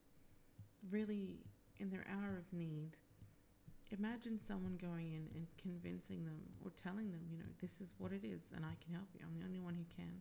[0.91, 1.39] really
[1.79, 2.97] in their hour of need,
[3.95, 8.11] imagine someone going in and convincing them or telling them, you know, this is what
[8.11, 9.23] it is and I can help you.
[9.23, 10.19] I'm the only one who can.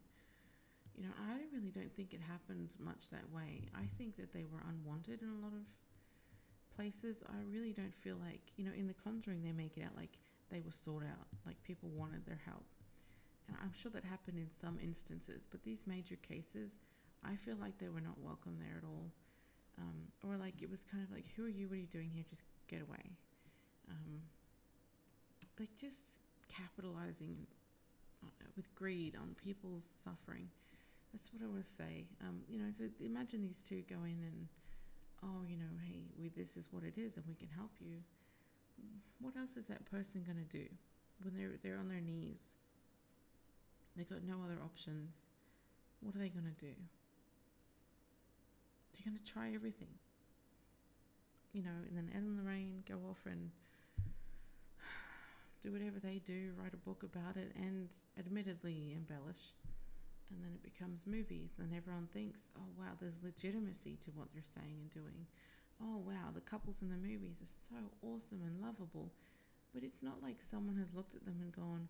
[0.94, 3.66] You know, I really don't think it happened much that way.
[3.74, 5.66] I think that they were unwanted in a lot of
[6.78, 7.24] places.
[7.26, 10.22] I really don't feel like, you know, in The Conjuring, they make it out like
[10.52, 12.64] they were sought out, like people wanted their help.
[13.48, 16.70] And I'm sure that happened in some instances, but these major cases,
[17.24, 19.10] I feel like they were not welcome there at all.
[19.80, 21.68] Um, or like it was kind of like, who are you?
[21.68, 22.24] What are you doing here?
[22.28, 23.16] Just get away.
[23.88, 24.20] Um,
[25.58, 27.36] like just capitalizing
[28.22, 30.48] uh, with greed on people's suffering.
[31.12, 32.04] That's what I want to say.
[32.20, 34.48] Um, you know, so imagine these two go in and,
[35.22, 38.00] oh, you know, hey, we, this is what it is, and we can help you.
[39.20, 40.66] What else is that person going to do
[41.22, 42.40] when they're they're on their knees?
[43.96, 45.26] They got no other options.
[46.00, 46.74] What are they going to do?
[48.92, 49.94] They're going to try everything.
[51.52, 53.50] You know, and then Ed and Lorraine go off and
[55.62, 59.52] do whatever they do, write a book about it, and admittedly embellish
[60.32, 64.52] and then it becomes movies and everyone thinks oh wow there's legitimacy to what they're
[64.56, 65.26] saying and doing
[65.80, 69.10] oh wow the couples in the movies are so awesome and lovable.
[69.74, 71.88] But it's not like someone has looked at them and gone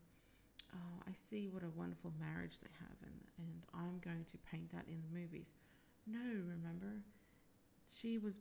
[0.75, 4.71] oh i see what a wonderful marriage they have and, and i'm going to paint
[4.73, 5.53] that in the movies.
[6.07, 7.03] No remember
[7.89, 8.39] she was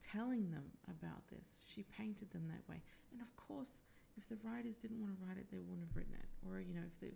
[0.00, 1.60] telling them about this.
[1.68, 2.80] She painted them that way.
[3.12, 3.72] And of course
[4.16, 6.28] if the writers didn't want to write it they wouldn't have written it.
[6.48, 7.14] Or you know if the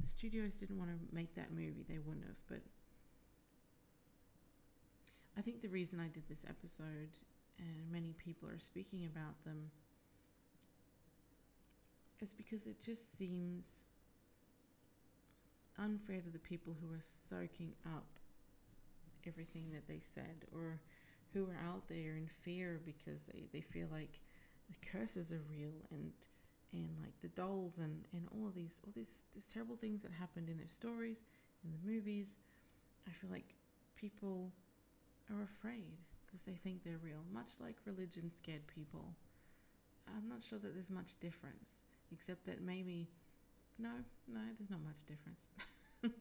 [0.00, 2.40] the studios didn't want to make that movie, they wouldn't have.
[2.48, 2.60] But
[5.36, 7.10] I think the reason I did this episode,
[7.58, 9.70] and many people are speaking about them,
[12.20, 13.84] is because it just seems
[15.78, 18.06] unfair to the people who are soaking up
[19.26, 20.80] everything that they said or
[21.32, 24.20] who are out there in fear because they, they feel like
[24.68, 26.12] the curses are real and
[26.72, 30.12] and like the dolls and and all of these all these these terrible things that
[30.12, 31.22] happened in their stories
[31.64, 32.38] in the movies.
[33.08, 33.54] I feel like
[33.96, 34.52] people
[35.30, 39.14] are afraid because they think they're real much like religion scared people
[40.16, 41.80] i'm not sure that there's much difference
[42.12, 43.08] except that maybe
[43.78, 43.90] no
[44.28, 45.44] no there's not much difference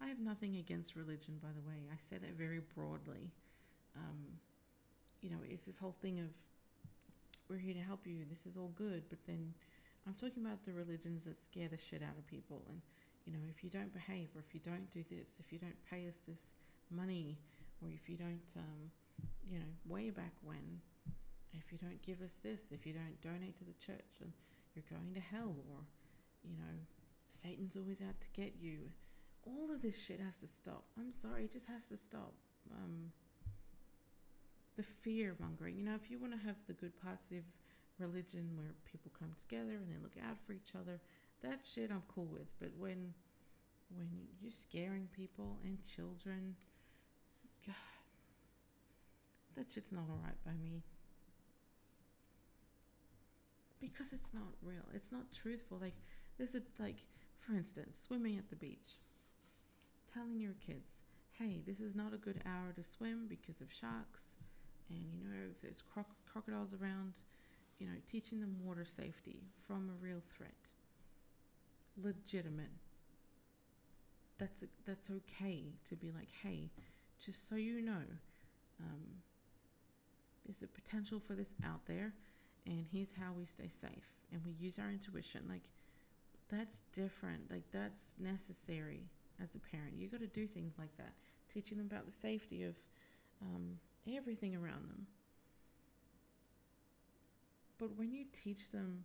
[0.00, 3.30] i have nothing against religion by the way i say that very broadly
[3.96, 4.18] um,
[5.22, 6.26] you know it's this whole thing of
[7.48, 8.24] we're here to help you.
[8.28, 9.02] This is all good.
[9.08, 9.52] But then
[10.06, 12.62] I'm talking about the religions that scare the shit out of people.
[12.68, 12.80] And,
[13.24, 15.76] you know, if you don't behave or if you don't do this, if you don't
[15.90, 16.54] pay us this
[16.90, 17.36] money
[17.82, 18.90] or if you don't, um,
[19.50, 20.80] you know, way back when,
[21.52, 24.32] if you don't give us this, if you don't donate to the church, and
[24.74, 25.80] you're going to hell or,
[26.44, 26.74] you know,
[27.28, 28.78] Satan's always out to get you.
[29.46, 30.84] All of this shit has to stop.
[30.98, 32.34] I'm sorry, it just has to stop.
[32.70, 33.12] Um,
[34.76, 35.76] the fear mongering.
[35.76, 37.42] You know, if you want to have the good parts of
[37.98, 41.00] religion where people come together and they look out for each other,
[41.42, 42.48] that shit I'm cool with.
[42.60, 43.12] But when
[43.96, 44.08] when
[44.40, 46.54] you're scaring people and children,
[47.68, 47.76] God,
[49.56, 50.82] that shit's not alright by me.
[53.80, 54.82] Because it's not real.
[54.92, 55.78] It's not truthful.
[55.80, 55.94] Like
[56.38, 57.06] this is like,
[57.38, 58.98] for instance, swimming at the beach.
[60.12, 60.94] Telling your kids,
[61.32, 64.36] hey, this is not a good hour to swim because of sharks
[64.90, 67.14] and you know if there's croc- crocodiles around
[67.78, 70.50] you know teaching them water safety from a real threat
[72.02, 72.70] legitimate
[74.38, 76.70] that's a, that's okay to be like hey
[77.24, 78.02] just so you know
[78.80, 79.02] um,
[80.46, 82.12] there's a potential for this out there
[82.66, 85.42] and here's how we stay safe and we use our intuition.
[85.48, 85.62] Like
[86.50, 87.50] that's different.
[87.50, 89.02] Like that's necessary
[89.42, 89.94] as a parent.
[89.96, 91.12] You got to do things like that.
[91.52, 92.74] Teaching them about the safety of
[93.42, 93.78] um,
[94.16, 95.06] everything around them.
[97.78, 99.04] But when you teach them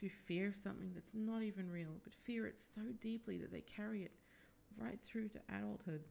[0.00, 4.02] to fear something that's not even real, but fear it so deeply that they carry
[4.02, 4.12] it
[4.78, 6.02] right through to adulthood,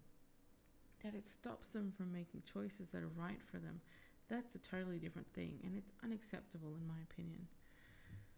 [1.03, 3.81] that it stops them from making choices that are right for them,
[4.29, 7.47] that's a totally different thing, and it's unacceptable in my opinion.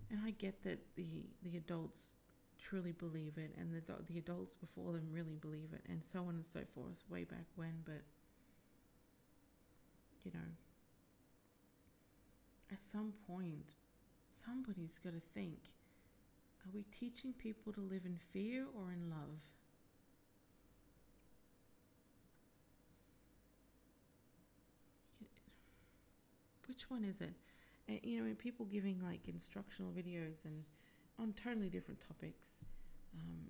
[0.10, 2.14] And I get that the the adults
[2.60, 6.36] truly believe it, and the the adults before them really believe it, and so on
[6.36, 7.74] and so forth, way back when.
[7.86, 8.02] But
[10.24, 10.50] you know,
[12.72, 13.76] at some point,
[14.44, 15.60] somebody's got to think
[16.66, 19.38] are we teaching people to live in fear or in love?
[26.76, 27.32] Which one is it?
[27.88, 30.66] And, you know, people giving like instructional videos and
[31.18, 32.50] on totally different topics,
[33.16, 33.48] um,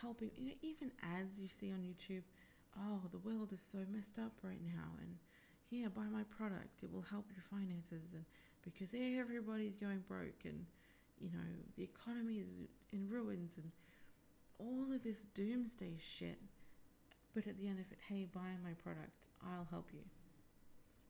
[0.00, 2.22] helping, you know, even ads you see on YouTube.
[2.78, 5.16] Oh, the world is so messed up right now, and
[5.68, 6.82] here, buy my product.
[6.82, 8.24] It will help your finances, and
[8.64, 10.64] because everybody's going broke, and
[11.20, 11.44] you know
[11.76, 12.48] the economy is
[12.90, 13.70] in ruins, and
[14.58, 16.40] all of this doomsday shit.
[17.34, 19.26] But at the end of it, hey, buy my product.
[19.44, 20.00] I'll help you.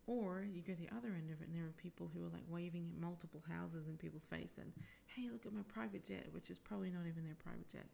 [0.06, 2.44] Or you go the other end of it, and there are people who are like
[2.48, 4.72] waving at multiple houses in people's face, and
[5.06, 7.86] hey, look at my private jet, which is probably not even their private jet.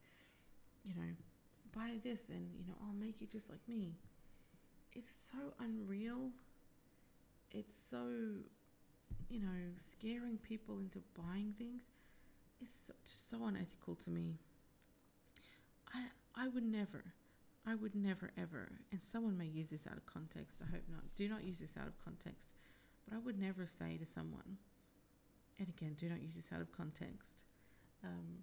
[0.83, 1.11] You know,
[1.75, 3.95] buy this, and you know, I'll make you just like me.
[4.93, 6.31] It's so unreal.
[7.53, 8.07] It's so,
[9.29, 11.83] you know, scaring people into buying things.
[12.61, 14.35] It's so, so unethical to me.
[15.95, 17.05] I I would never
[17.67, 21.03] I would never ever, and someone may use this out of context, I hope not.
[21.15, 22.55] Do not use this out of context.
[23.07, 24.57] But I would never say to someone,
[25.59, 27.45] and again, do not use this out of context.
[28.03, 28.43] Um,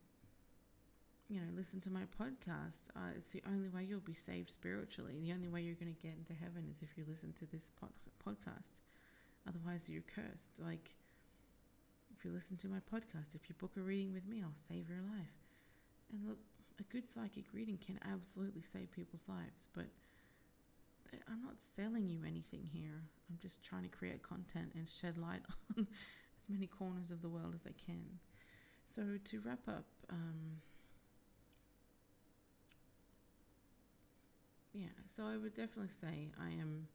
[1.30, 2.88] you know, listen to my podcast.
[2.96, 5.20] Uh, it's the only way you'll be saved spiritually.
[5.20, 7.72] The only way you're going to get into heaven is if you listen to this
[7.80, 7.90] pod-
[8.26, 8.80] podcast.
[9.48, 10.52] Otherwise, you're cursed.
[10.64, 10.92] Like,
[12.16, 14.90] if you listen to my podcast, if you book a reading with me, I'll save
[14.90, 15.36] your life.
[16.14, 16.40] And look,
[16.80, 19.86] a good psychic reading can absolutely save people's lives, but
[21.30, 23.04] I'm not selling you anything here.
[23.30, 25.42] I'm just trying to create content and shed light
[25.78, 25.88] on
[26.42, 28.20] as many corners of the world as I can.
[28.86, 30.62] So, to wrap up, um,
[34.74, 36.88] yeah, so I would definitely say I am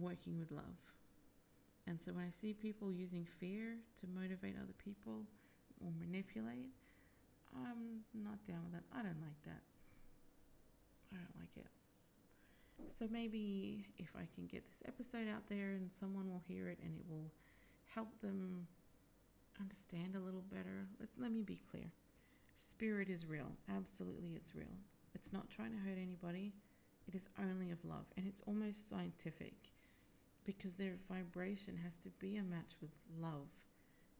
[0.00, 0.76] working with love.
[1.86, 5.22] And so, when I see people using fear to motivate other people
[5.80, 6.70] or manipulate,
[7.54, 8.86] I'm not down with that.
[8.92, 9.62] I don't like that.
[11.12, 11.66] I don't like it.
[12.88, 16.78] So maybe if I can get this episode out there and someone will hear it
[16.82, 17.30] and it will
[17.94, 18.66] help them
[19.60, 20.86] understand a little better.
[21.00, 21.90] Let, let me be clear.
[22.56, 23.50] Spirit is real.
[23.74, 24.76] Absolutely, it's real.
[25.14, 26.52] It's not trying to hurt anybody.
[27.08, 28.04] It is only of love.
[28.16, 29.54] And it's almost scientific
[30.44, 32.90] because their vibration has to be a match with
[33.20, 33.48] love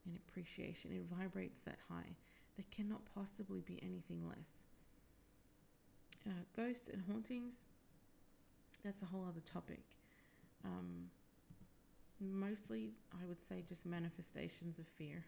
[0.05, 0.91] and appreciation.
[0.91, 2.15] It vibrates that high.
[2.57, 4.63] There cannot possibly be anything less.
[6.25, 7.59] Uh, ghosts and hauntings,
[8.83, 9.83] that's a whole other topic.
[10.65, 11.09] Um,
[12.19, 15.23] mostly, I would say, just manifestations of fear.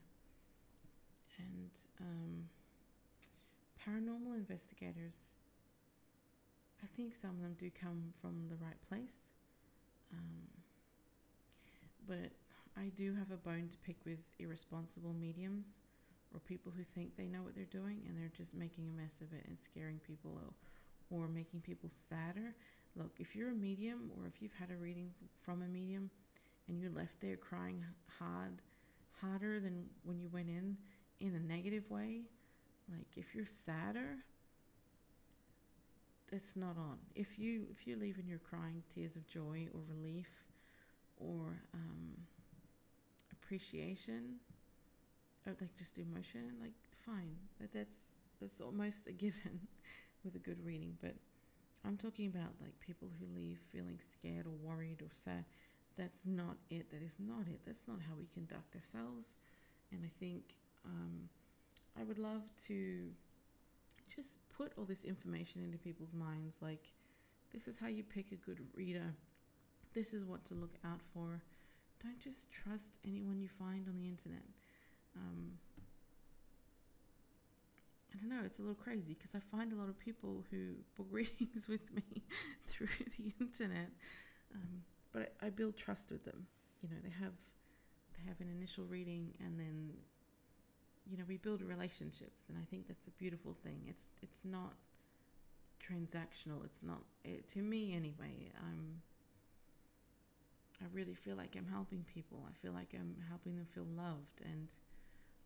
[1.38, 1.70] And
[2.02, 2.50] um,
[3.86, 5.34] paranormal investigators,
[6.84, 9.16] I think some of them do come from the right place.
[10.12, 10.48] Um,
[12.08, 12.32] but
[12.76, 15.68] I do have a bone to pick with irresponsible mediums
[16.34, 19.22] or people who think they know what they're doing and they're just making a mess
[19.22, 20.32] of it and scaring people
[21.12, 22.54] or, making people sadder.
[22.96, 25.10] Look, if you're a medium or if you've had a reading
[25.44, 26.10] from a medium
[26.68, 27.84] and you're left there crying
[28.20, 28.62] hard,
[29.20, 30.78] harder than when you went in
[31.20, 32.22] in a negative way,
[32.92, 34.18] like if you're sadder,
[36.32, 36.98] that's not on.
[37.16, 40.30] If you if you're leaving your crying tears of joy or relief
[41.18, 42.18] or um,
[43.32, 44.36] appreciation
[45.60, 46.74] like just emotion, like
[47.06, 47.36] fine.
[47.60, 47.98] That that's
[48.42, 49.68] that's almost a given
[50.24, 50.98] with a good reading.
[51.02, 51.16] But
[51.86, 55.46] I'm talking about like people who leave feeling scared or worried or sad.
[55.98, 56.90] That's not it.
[56.92, 57.62] That is not it.
[57.66, 59.34] That's not how we conduct ourselves.
[59.92, 60.44] And I think
[60.86, 61.30] um,
[62.00, 63.10] I would love to
[64.16, 66.58] just put all this information into people's minds.
[66.62, 66.92] Like,
[67.52, 69.14] this is how you pick a good reader.
[69.94, 71.42] This is what to look out for.
[72.02, 74.44] Don't just trust anyone you find on the internet
[75.16, 75.52] um,
[78.14, 80.74] I don't know, it's a little crazy because I find a lot of people who
[80.98, 82.04] book readings with me
[82.68, 82.88] through
[83.18, 83.90] the internet,
[84.54, 84.84] um,
[85.14, 86.48] but I, I, build trust with them.
[86.82, 87.34] You know, they have
[88.18, 89.92] they have an initial reading, and then
[91.10, 93.82] you know we build relationships, and I think that's a beautiful thing.
[93.88, 94.74] It's it's not
[95.80, 96.66] transactional.
[96.66, 98.52] It's not it, to me anyway.
[98.60, 99.02] Um,
[100.82, 102.44] I really feel like I'm helping people.
[102.48, 104.70] I feel like I'm helping them feel loved and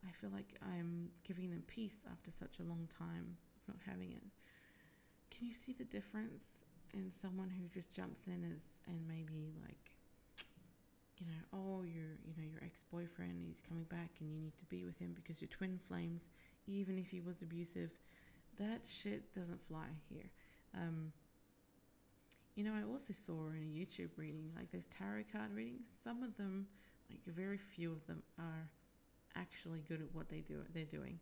[0.07, 4.11] I feel like I'm giving them peace after such a long time of not having
[4.11, 4.23] it.
[5.31, 9.93] Can you see the difference in someone who just jumps in as and maybe like
[11.19, 14.65] you know, oh, your you know your ex-boyfriend, he's coming back, and you need to
[14.65, 16.23] be with him because you're twin flames,
[16.67, 17.91] even if he was abusive.
[18.59, 20.29] That shit doesn't fly here.
[20.75, 21.11] Um,
[22.55, 26.23] you know, I also saw in a YouTube reading, like those tarot card readings, some
[26.23, 26.67] of them,
[27.09, 28.69] like very few of them, are
[29.35, 31.19] actually good at what they do they're doing.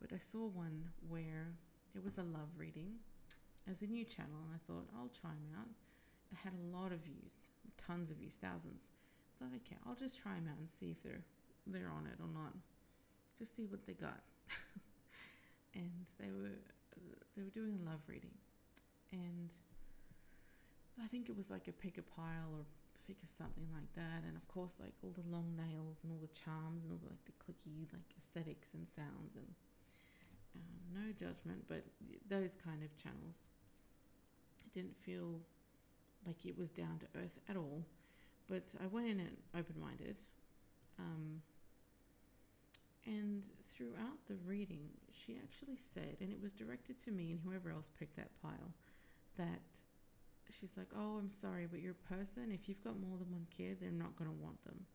[0.00, 1.48] But I saw one where
[1.94, 2.92] it was a love reading.
[3.66, 5.72] It was a new channel, and I thought I'll try them out.
[6.30, 8.88] It had a lot of views, tons of views, thousands.
[9.40, 11.24] I thought, okay, I'll just try them out and see if they're
[11.66, 12.52] they're on it or not.
[13.38, 14.20] Just see what they got.
[15.74, 15.90] and
[16.20, 16.54] they were
[17.36, 18.36] they were doing a love reading,
[19.12, 19.50] and
[21.02, 22.64] I think it was like a pick a pile or
[23.06, 24.26] think of something like that.
[24.26, 27.10] And of course, like all the long nails and all the charms and all the,
[27.10, 29.48] like the clicky like aesthetics and sounds and
[30.54, 31.84] um, no judgment, but
[32.28, 33.36] those kind of channels.
[34.66, 35.40] It didn't feel
[36.26, 37.84] like it was down to earth at all,
[38.48, 40.20] but I went in it open minded.
[40.98, 41.42] Um,
[43.06, 47.70] and throughout the reading, she actually said, and it was directed to me and whoever
[47.70, 48.72] else picked that pile,
[49.38, 49.60] that
[50.54, 53.78] she's like, Oh, I'm sorry, but your person, if you've got more than one kid,
[53.80, 54.86] they're not going to want them.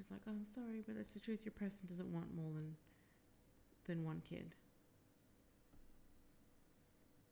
[0.00, 1.40] She's like, oh, I'm sorry, but that's the truth.
[1.44, 2.74] Your person doesn't want more than
[3.86, 4.54] than one kid.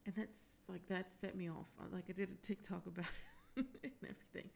[0.05, 1.69] And that's like that set me off.
[1.91, 3.07] Like I did a TikTok about
[3.57, 4.51] it and everything.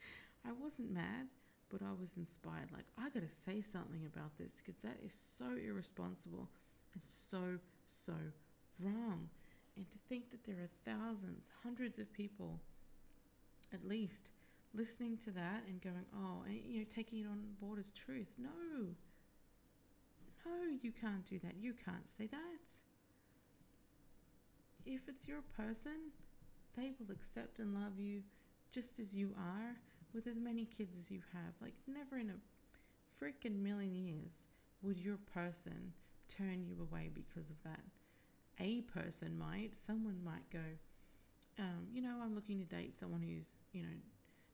[0.46, 1.28] I wasn't mad,
[1.70, 2.68] but I was inspired.
[2.70, 6.50] Like I got to say something about this because that is so irresponsible
[6.92, 7.58] and so
[7.88, 8.12] so
[8.78, 9.30] wrong.
[9.76, 12.60] And to think that there are thousands, hundreds of people,
[13.72, 14.30] at least,
[14.74, 18.28] listening to that and going, oh, and, you know, taking it on board as truth.
[18.38, 18.86] No.
[20.44, 20.52] No,
[20.82, 21.54] you can't do that.
[21.60, 22.38] You can't say that.
[24.84, 26.10] If it's your person,
[26.76, 28.22] they will accept and love you
[28.72, 29.76] just as you are
[30.12, 31.54] with as many kids as you have.
[31.60, 34.32] Like, never in a freaking million years
[34.82, 35.92] would your person
[36.28, 37.80] turn you away because of that.
[38.62, 40.64] A person might, someone might go,
[41.58, 43.96] um, you know, I'm looking to date someone who's, you know,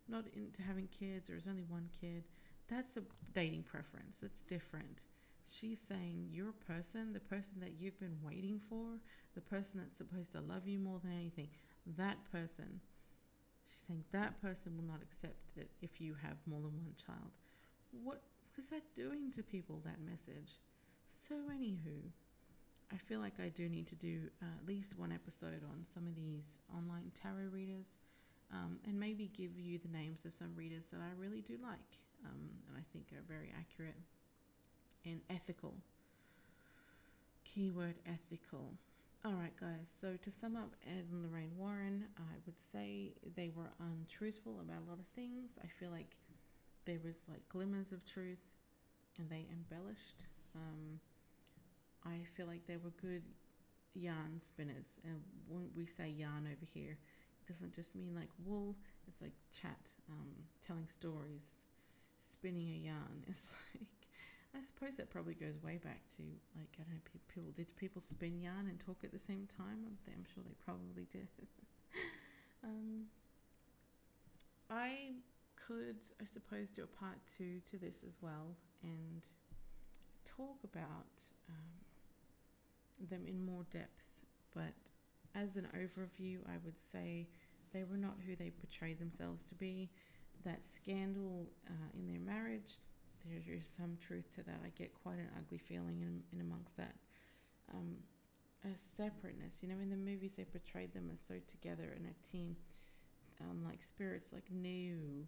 [0.09, 2.25] not into having kids or is only one kid,
[2.69, 3.03] that's a
[3.35, 4.19] dating preference.
[4.23, 5.03] That's different.
[5.51, 8.99] She's saying your person, the person that you've been waiting for,
[9.35, 11.49] the person that's supposed to love you more than anything,
[11.97, 12.81] that person,
[13.67, 17.31] she's saying that person will not accept it if you have more than one child.
[17.91, 20.61] What, what is that doing to people, that message?
[21.29, 22.11] So, anywho,
[22.93, 26.07] I feel like I do need to do uh, at least one episode on some
[26.07, 27.87] of these online tarot readers
[28.53, 31.99] um, and maybe give you the names of some readers that I really do like
[32.25, 33.97] um, and I think are very accurate
[35.05, 35.75] and ethical.
[37.45, 38.73] Keyword ethical.
[39.25, 39.93] All right, guys.
[40.01, 44.83] So to sum up, Ed and Lorraine Warren, I would say they were untruthful about
[44.87, 45.51] a lot of things.
[45.63, 46.17] I feel like
[46.85, 48.45] there was like glimmers of truth,
[49.19, 50.25] and they embellished.
[50.55, 51.01] Um,
[52.05, 53.23] I feel like they were good
[53.95, 58.77] yarn spinners, and when we say yarn over here, it doesn't just mean like wool.
[59.07, 60.31] It's like chat, um,
[60.67, 61.57] telling stories,
[62.21, 63.25] spinning a yarn.
[63.29, 63.45] It's
[63.75, 63.89] like
[64.55, 66.23] I suppose that probably goes way back to
[66.57, 69.85] like I don't know people did people spin yarn and talk at the same time?
[69.87, 71.29] I'm, sure they probably did.
[72.65, 73.05] um,
[74.71, 75.13] I
[75.55, 79.23] could I suppose do a part two to this as well and
[80.25, 81.13] talk about
[81.49, 81.88] um,
[83.11, 84.03] them in more depth,
[84.55, 84.73] but
[85.35, 87.29] as an overview, I would say
[87.73, 89.91] they were not who they portrayed themselves to be.
[90.45, 92.79] That scandal uh, in their marriage,
[93.25, 94.61] there is some truth to that.
[94.65, 96.95] I get quite an ugly feeling in, in amongst that.
[97.75, 97.97] Um,
[98.65, 102.29] a separateness, you know, in the movies they portrayed them as so together in a
[102.31, 102.57] team,
[103.41, 104.31] um, like spirits.
[104.33, 105.27] Like no,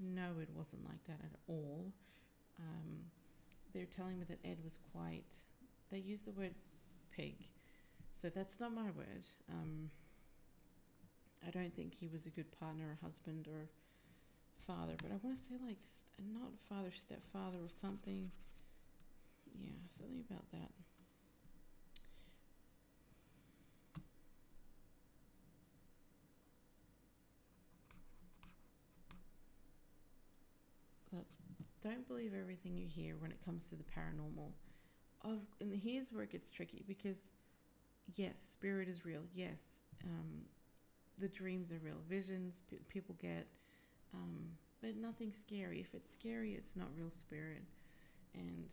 [0.00, 1.92] no, it wasn't like that at all.
[2.58, 3.04] Um,
[3.72, 5.34] they're telling me that Ed was quite.
[5.90, 6.54] They use the word
[7.14, 7.46] pig
[8.16, 9.28] so that's not my word.
[9.52, 9.90] Um,
[11.46, 13.68] I don't think he was a good partner or husband or
[14.66, 15.76] father, but I want to say like
[16.32, 18.30] not father, stepfather or something.
[19.54, 20.70] Yeah, something about that.
[31.82, 34.50] Don't believe everything you hear when it comes to the paranormal.
[35.22, 37.28] Of and here's where it gets tricky because
[38.14, 39.22] yes, spirit is real.
[39.34, 40.42] Yes, um,
[41.18, 41.96] the dreams are real.
[42.08, 43.46] Visions p- people get,
[44.14, 44.46] um,
[44.80, 45.80] but nothing scary.
[45.80, 47.62] If it's scary, it's not real spirit.
[48.34, 48.68] And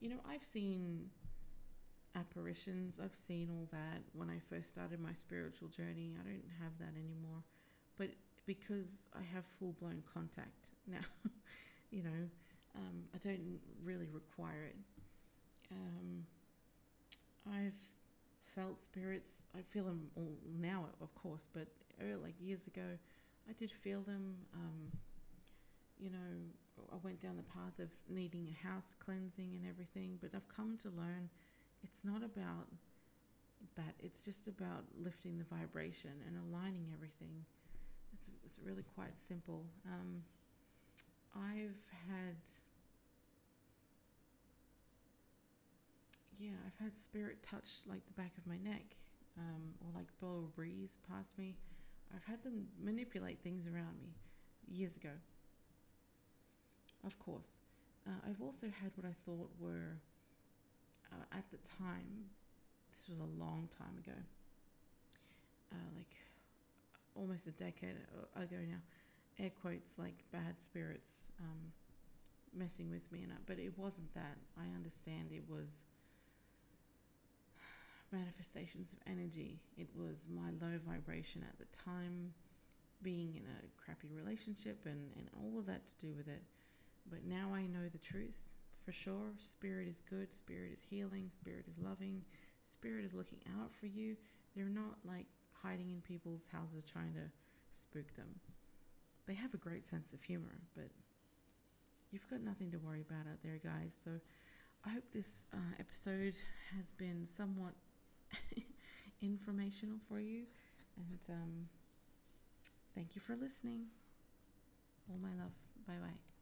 [0.00, 1.10] you know, I've seen
[2.14, 3.00] apparitions.
[3.02, 6.14] I've seen all that when I first started my spiritual journey.
[6.18, 7.42] I don't have that anymore,
[7.98, 8.08] but
[8.46, 11.00] because I have full blown contact now,
[11.90, 12.28] you know,
[12.76, 14.76] um, I don't really require it.
[15.70, 16.24] Um,
[17.46, 17.76] I've
[18.54, 19.38] felt spirits.
[19.56, 21.68] I feel them all now, of course, but
[22.02, 22.98] early, like years ago,
[23.48, 24.36] I did feel them.
[24.54, 24.98] Um,
[25.98, 30.30] you know, I went down the path of needing a house cleansing and everything, but
[30.34, 31.30] I've come to learn
[31.84, 32.66] it's not about
[33.76, 33.94] that.
[34.00, 37.44] It's just about lifting the vibration and aligning everything.
[38.14, 39.64] It's, it's really quite simple.
[39.86, 40.22] Um,
[41.36, 42.36] I've had
[46.38, 48.96] yeah, I've had spirit touch like the back of my neck,
[49.38, 51.54] um, or like blow a breeze past me.
[52.14, 54.14] I've had them manipulate things around me
[54.68, 55.10] years ago.
[57.06, 57.56] Of course.
[58.06, 59.96] Uh, I've also had what I thought were,
[61.12, 62.28] uh, at the time,
[62.96, 64.16] this was a long time ago,
[65.72, 66.14] uh, like
[67.14, 67.96] almost a decade
[68.36, 68.80] ago now,
[69.38, 71.72] air quotes like bad spirits um,
[72.56, 74.36] messing with me, and I, but it wasn't that.
[74.58, 75.84] I understand it was
[78.12, 79.58] manifestations of energy.
[79.76, 82.32] It was my low vibration at the time,
[83.02, 86.42] being in a crappy relationship, and, and all of that to do with it.
[87.10, 88.48] But now I know the truth
[88.84, 89.32] for sure.
[89.38, 92.22] Spirit is good, spirit is healing, spirit is loving,
[92.62, 94.16] spirit is looking out for you.
[94.54, 97.30] They're not like hiding in people's houses trying to
[97.72, 98.28] spook them.
[99.26, 100.88] They have a great sense of humor, but
[102.10, 103.98] you've got nothing to worry about out there, guys.
[104.02, 104.10] So
[104.84, 106.34] I hope this uh, episode
[106.76, 107.72] has been somewhat
[109.22, 110.42] informational for you.
[110.96, 111.68] And um,
[112.94, 113.86] thank you for listening.
[115.08, 115.52] All my love.
[115.86, 116.33] Bye bye.